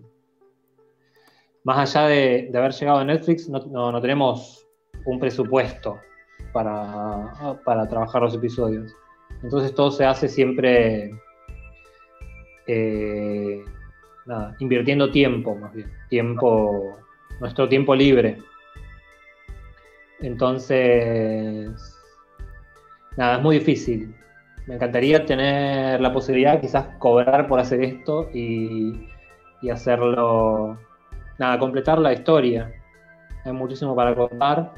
[1.63, 3.59] más allá de, haber llegado a Netflix, no,
[3.91, 4.65] no- tenemos
[5.05, 5.99] un presupuesto
[6.53, 8.93] para, para trabajar los episodios.
[9.43, 11.11] Entonces todo se hace siempre
[12.67, 13.63] eh,
[14.59, 16.97] invirtiendo tiempo, más bien, tiempo,
[17.39, 18.37] nuestro tiempo libre.
[20.19, 21.96] Entonces,
[23.17, 24.15] nada, es muy difícil.
[24.67, 29.07] Me encantaría tener la posibilidad, quizás cobrar por hacer esto y,
[29.71, 30.77] hacerlo,
[31.39, 32.71] nada, completar la historia.
[33.43, 34.73] Hay muchísimo para contar,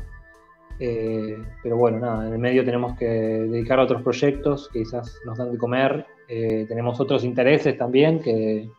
[0.79, 5.19] eh, pero bueno, nada, en el medio tenemos que dedicar a otros proyectos que quizás
[5.25, 6.05] nos dan de comer.
[6.27, 8.69] Eh, tenemos otros intereses también que,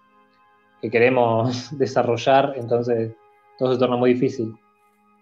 [0.81, 3.13] que queremos desarrollar, entonces
[3.59, 4.55] todo se torna muy difícil.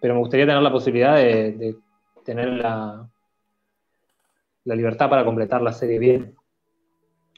[0.01, 1.76] Pero me gustaría tener la posibilidad de
[2.24, 3.09] tener la,
[4.69, 6.35] la libertad para completar la serie bien.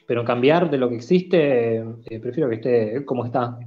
[0.05, 3.57] Pero cambiar de lo que existe, eh, prefiero que esté como está.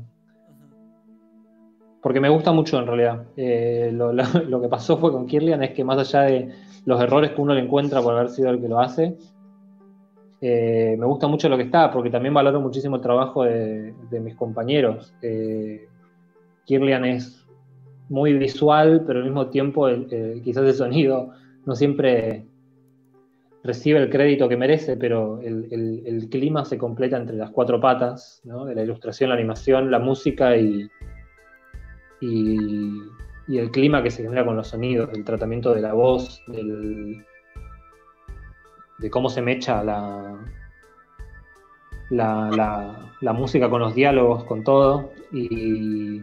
[2.02, 3.24] Porque me gusta mucho en realidad.
[3.38, 6.50] Eh, lo, que pasó fue con Kirlian es que más allá de
[6.84, 9.16] los errores que uno le encuentra por haber sido el que lo hace,
[10.42, 14.34] eh, me gusta mucho lo que está, porque también valoro muchísimo el trabajo de, mis
[14.34, 15.14] compañeros.
[16.66, 17.46] Kirlian es
[18.10, 19.88] muy visual, pero al mismo tiempo
[20.42, 21.30] quizás el sonido
[21.64, 22.44] no siempre
[23.64, 28.40] recibe el crédito que merece, pero el, el- clima se completa entre las cuatro patas,
[28.44, 28.64] ¿no?
[28.66, 30.88] de la ilustración, la animación, la música y,
[32.20, 32.58] y,
[33.48, 37.24] y el clima que se genera con los sonidos, el tratamiento de la voz, del,
[38.98, 40.38] de cómo se mecha la,
[42.10, 45.10] la, la- la música con los diálogos, con todo.
[45.32, 46.16] Y,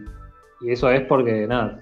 [0.60, 1.80] y eso es porque, nada,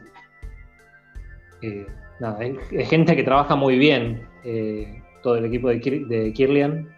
[1.63, 1.87] eh,
[2.21, 6.33] nada es, es gente que trabaja muy bien, eh, todo el equipo de, Kir- de
[6.33, 6.89] Kirlian,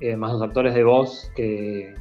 [0.00, 1.94] eh, más los actores de voz que,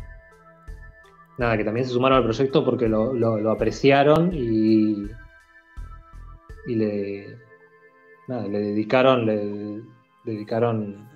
[1.38, 5.08] nada, que también se sumaron al proyecto porque lo, lo- lo apreciaron y,
[6.68, 7.38] y le,
[8.28, 9.82] nada, le dedicaron, le
[10.26, 11.08] dedicaron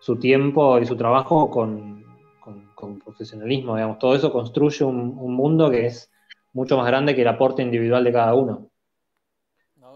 [0.00, 2.04] su tiempo y su trabajo con,
[2.40, 3.98] con- con profesionalismo, digamos.
[3.98, 6.10] Todo eso construye un, un mundo que es
[6.52, 8.70] mucho más grande que el aporte individual de cada uno.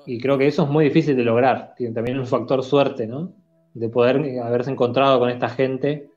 [0.06, 1.74] Y creo que eso es muy difícil de lograr.
[1.76, 3.32] Tiene también un factor suerte, ¿no?
[3.74, 6.10] De poder eh, haberse encontrado con esta gente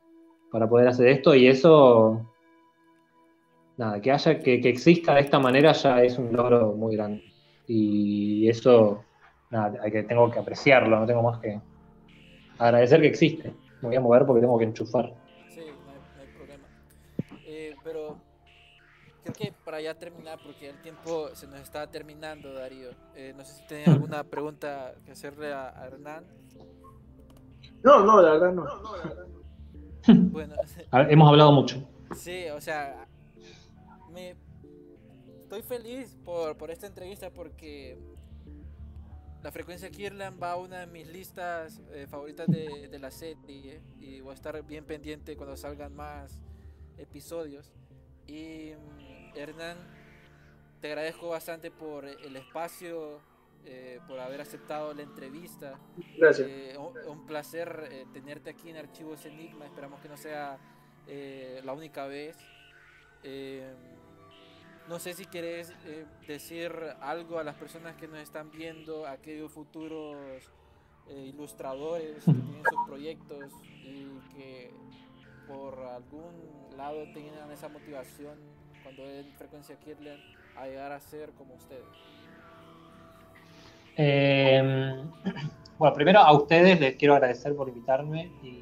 [0.51, 2.25] para poder hacer esto y eso,
[3.77, 7.23] nada, que haya, que, que exista de esta manera ya es un logro muy grande.
[7.67, 9.03] Y eso,
[9.49, 11.59] nada, hay que, tengo que apreciarlo, no tengo más que
[12.57, 13.53] agradecer que existe.
[13.81, 15.13] Me voy a mover porque tengo que enchufar.
[19.33, 22.91] Creo que para ya terminar, porque el tiempo se nos está terminando, Darío.
[23.15, 26.25] eh, no sé si tienes alguna pregunta que hacerle a, a Hernán.
[27.83, 28.65] No, no, la verdad no.
[30.31, 30.55] Bueno,
[30.91, 31.77] A ver, hemos hablado mucho.
[32.15, 33.07] sí, o sea,
[34.11, 34.35] me
[35.41, 37.97] estoy feliz por, por esta entrevista porque
[39.43, 43.81] la frecuencia Kirlan va a una de mis listas eh, favoritas de, de la serie
[43.99, 46.41] y voy a estar bien pendiente cuando salgan más
[46.97, 47.71] episodios.
[48.27, 49.77] Y mm, Hernán,
[50.81, 53.19] te agradezco bastante por el espacio,
[53.65, 55.79] eh, por haber aceptado la entrevista.
[56.17, 56.47] Gracias.
[56.47, 59.65] Eh, un, un placer eh, tenerte aquí en Archivos Enigma.
[59.65, 60.57] Esperamos que no sea
[61.63, 62.35] la única vez.
[64.87, 65.73] No sé si querés
[66.27, 70.51] decir algo a las personas que nos están viendo, a aquellos futuros
[71.07, 74.73] ilustradores que tienen sus proyectos y que
[75.47, 78.54] por algún lado tengan esa motivación
[78.85, 80.19] cuando ven frecuencia Kirlian
[80.55, 81.83] a llegar a ser como ustedes.
[83.97, 85.03] Eh,
[85.79, 88.61] bueno, primero a ustedes les quiero agradecer por invitarme y,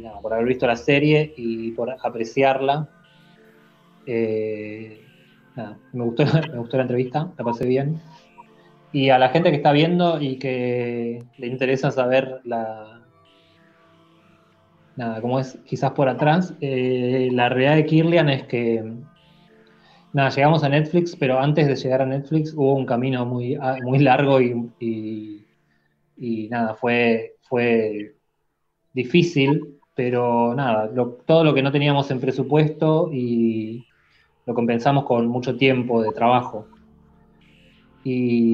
[0.00, 2.90] nada, por haber visto la serie y por apreciarla.
[4.06, 5.02] Eh,
[5.94, 7.98] me, gustó, me gustó la entrevista, la pasé bien.
[8.92, 12.97] Y a la gente que está viendo y que le interesa saber la,
[14.98, 18.82] nada, cómo es quizás por atrás, eh, la realidad de Kirlian es que
[20.12, 23.76] nada, llegamos a Netflix, pero antes de llegar a Netflix hubo un camino muy, ah,
[23.80, 25.44] muy largo y,
[26.16, 28.16] y- nada, fue, fue
[28.92, 30.90] difícil, pero nada,
[31.26, 33.84] todo lo que no teníamos en presupuesto y
[34.46, 36.66] lo compensamos con mucho tiempo de trabajo.
[38.02, 38.52] Y-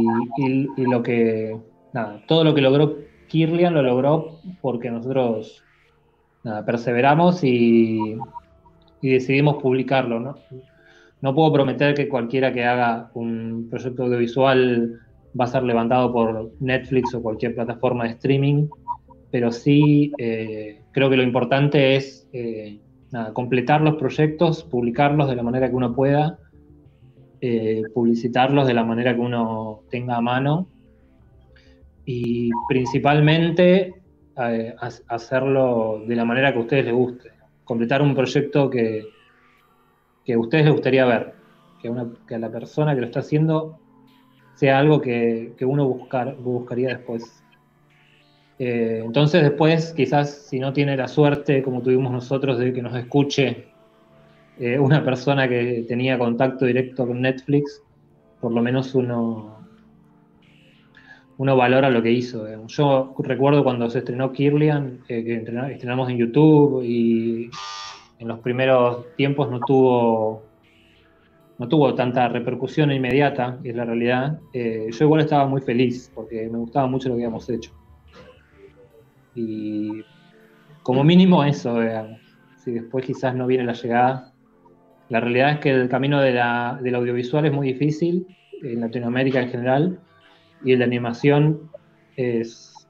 [0.77, 1.57] y lo que,
[1.95, 2.97] nada, todo lo que logró
[3.29, 5.64] Kirlian lo logró porque nosotros
[6.67, 8.17] perseveramos y,
[9.03, 10.35] decidimos publicarlo, ¿no?
[11.21, 15.01] No puedo prometer que cualquiera que haga un proyecto audiovisual
[15.39, 18.69] va a ser levantado por Netflix o cualquier plataforma de streaming,
[19.31, 22.79] pero sí eh, creo que lo importante es eh,
[23.33, 26.39] completar los proyectos, publicarlos de la manera que uno pueda,
[27.41, 30.69] eh, publicitarlos de la manera que uno tenga a mano
[32.07, 33.95] y principalmente
[34.37, 37.31] eh, ha- hacerlo de la manera que a ustedes les guste.
[37.65, 39.05] Completar un proyecto que,
[40.25, 41.35] que a ustedes les gustaría ver,
[41.81, 43.79] que, una- que a la persona que lo está haciendo
[44.57, 47.43] sea algo que, que uno buscar, buscaría después.
[48.59, 52.95] Eh, entonces después, quizás si no tiene la suerte, como tuvimos nosotros, de que nos
[52.97, 53.67] escuche
[54.61, 57.83] eh, una persona que tenía contacto directo con Netflix,
[58.41, 59.64] por lo menos uno,
[61.39, 62.45] uno valora lo que hizo.
[62.45, 62.75] digamos.
[62.77, 65.35] Yo recuerdo cuando se estrenó Kirlian, eh, que
[65.73, 67.51] estrenamos en YouTube y
[68.19, 70.45] en los primeros tiempos no tuvo,
[71.59, 74.41] no tuvo tanta repercusión inmediata, es la realidad.
[74.53, 77.73] Eh, yo igual estaba muy feliz porque me gustaba mucho lo que habíamos hecho.
[79.35, 80.03] Y
[80.83, 82.21] como mínimo eso, digamos.
[82.59, 84.33] Si después quizás no viene la llegada.
[85.11, 88.27] La realidad es que el camino de la- del audiovisual es muy difícil,
[88.63, 90.01] en Latinoamérica en general,
[90.65, 91.71] y el de animación
[92.17, 92.89] es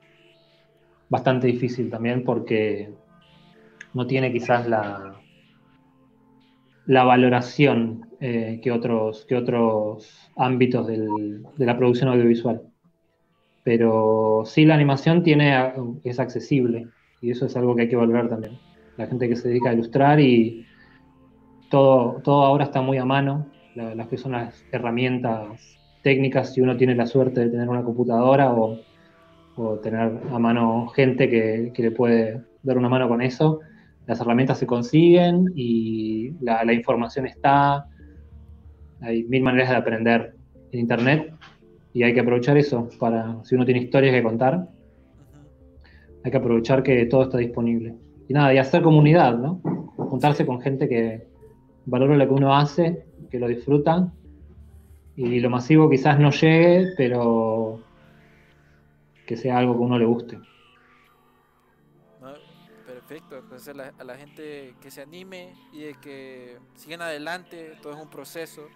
[1.09, 2.95] bastante difícil también porque
[3.95, 5.23] no tiene quizás la,
[6.87, 12.63] la valoración eh, que, otros, que otros ámbitos del- de la producción audiovisual.
[13.63, 15.73] Pero sí la animación tiene,
[16.05, 18.61] es accesible y eso es algo que hay que valorar también.
[18.97, 20.67] La gente que se dedica a ilustrar y
[21.69, 26.61] todo, todo ahora está muy a mano, la- las que son las herramientas técnicas, si
[26.61, 28.79] uno tiene la suerte de tener una computadora o,
[29.57, 33.61] o tener a mano gente que, que le puede dar una mano con eso,
[34.07, 37.87] las herramientas se consiguen y la, la información está,
[39.01, 40.35] hay mil maneras de aprender
[40.71, 41.35] en Internet
[41.95, 44.69] y hay que aprovechar eso para, si uno tiene historias que contar,
[46.23, 47.95] hay que aprovechar que todo está disponible.
[48.29, 49.61] Y nada, y hacer comunidad, ¿no?
[49.97, 51.27] Juntarse con gente que
[51.87, 54.13] valora lo que uno hace, que lo disfruta.
[55.17, 57.81] Y lo masivo quizás no llegue, pero
[59.27, 60.39] que sea algo que uno le guste.
[62.21, 62.35] No,
[62.85, 67.79] perfecto, entonces a la, a la gente que se anime y de que sigan adelante,
[67.81, 68.69] todo es un proceso.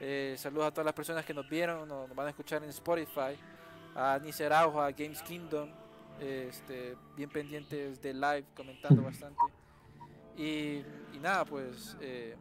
[0.00, 2.68] Eh, saludos a todas las personas que nos vieron, nos, nos van a escuchar en
[2.68, 3.36] Spotify,
[3.94, 5.68] a Nice Araujo, a Games Kingdom,
[6.20, 9.40] este, bien pendientes de live, comentando bastante.
[10.36, 10.82] Y,
[11.14, 12.36] y nada, pues eh,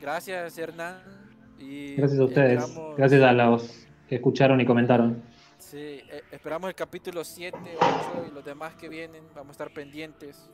[0.00, 1.25] gracias Hernán.
[1.58, 2.62] Y Gracias a ustedes.
[2.64, 5.22] esperamos- Gracias a los que escucharon y comentaron.
[5.58, 9.24] Sí, eh, esperamos el capítulo 7, 8 y los demás que vienen.
[9.34, 10.48] Vamos a estar pendientes.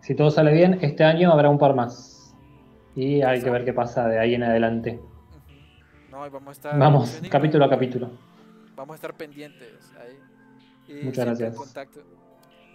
[0.00, 2.34] Si todo sale bien, este año habrá un par más.
[2.94, 4.98] Y hay que ver qué pasa de ahí en adelante.
[5.00, 6.10] Ujú.
[6.10, 6.78] No, y vamos a estar.
[6.78, 8.10] Vamos, capítulo a capítulo.
[8.74, 10.18] Vamos a estar pendientes ahí.
[11.00, 11.54] Y Muchas gracias.
[11.56, 12.00] contacto.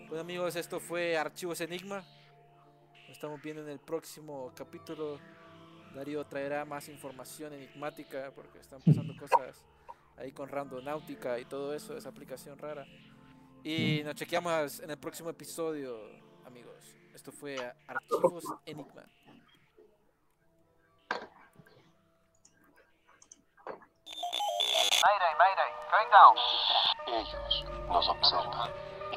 [0.08, 2.04] Bueno, amigos, esto fue Archivos Enigma.
[3.08, 5.18] Nos estamos viendo en el próximo capítulo.
[5.94, 9.64] Darío traerá más información enigmática porque están pasando cosas
[10.18, 12.86] ahí con Randonáutica y todo eso, esa aplicación rara.
[13.64, 15.98] Y nos chequeamos en el próximo episodio,
[16.46, 16.96] amigos.
[17.14, 17.56] Esto fue
[17.88, 19.06] Archivos Enigma.
[25.04, 26.36] Mayday, Mayday, going down.
[27.08, 28.93] Ellos nos observan.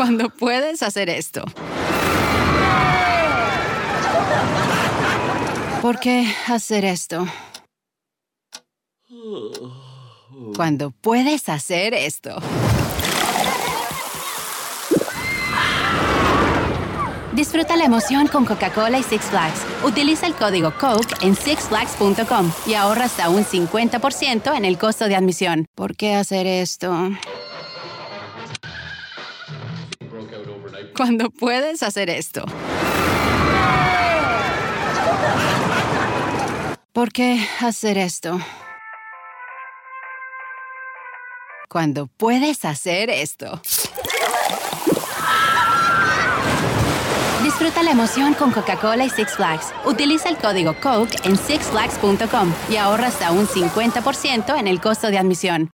[0.00, 1.44] Cuando puedes hacer esto.
[5.82, 7.26] ¿Por qué hacer esto?
[10.56, 12.40] Cuando puedes hacer esto.
[17.34, 19.66] Disfruta la emoción con Coca-Cola y Six Flags.
[19.84, 25.16] Utiliza el código COKE en sixflags.com y ahorra hasta un 50% en el costo de
[25.16, 25.66] admisión.
[25.74, 27.10] ¿Por qué hacer esto?
[30.96, 32.44] Cuando puedes hacer esto.
[36.92, 38.38] ¿Por qué hacer esto?
[41.68, 43.60] Cuando puedes hacer esto.
[47.42, 49.72] Disfruta la emoción con Coca-Cola y Six Flags.
[49.84, 55.18] Utiliza el código COKE en sixflags.com y ahorra hasta un 50% en el costo de
[55.18, 55.68] admisión.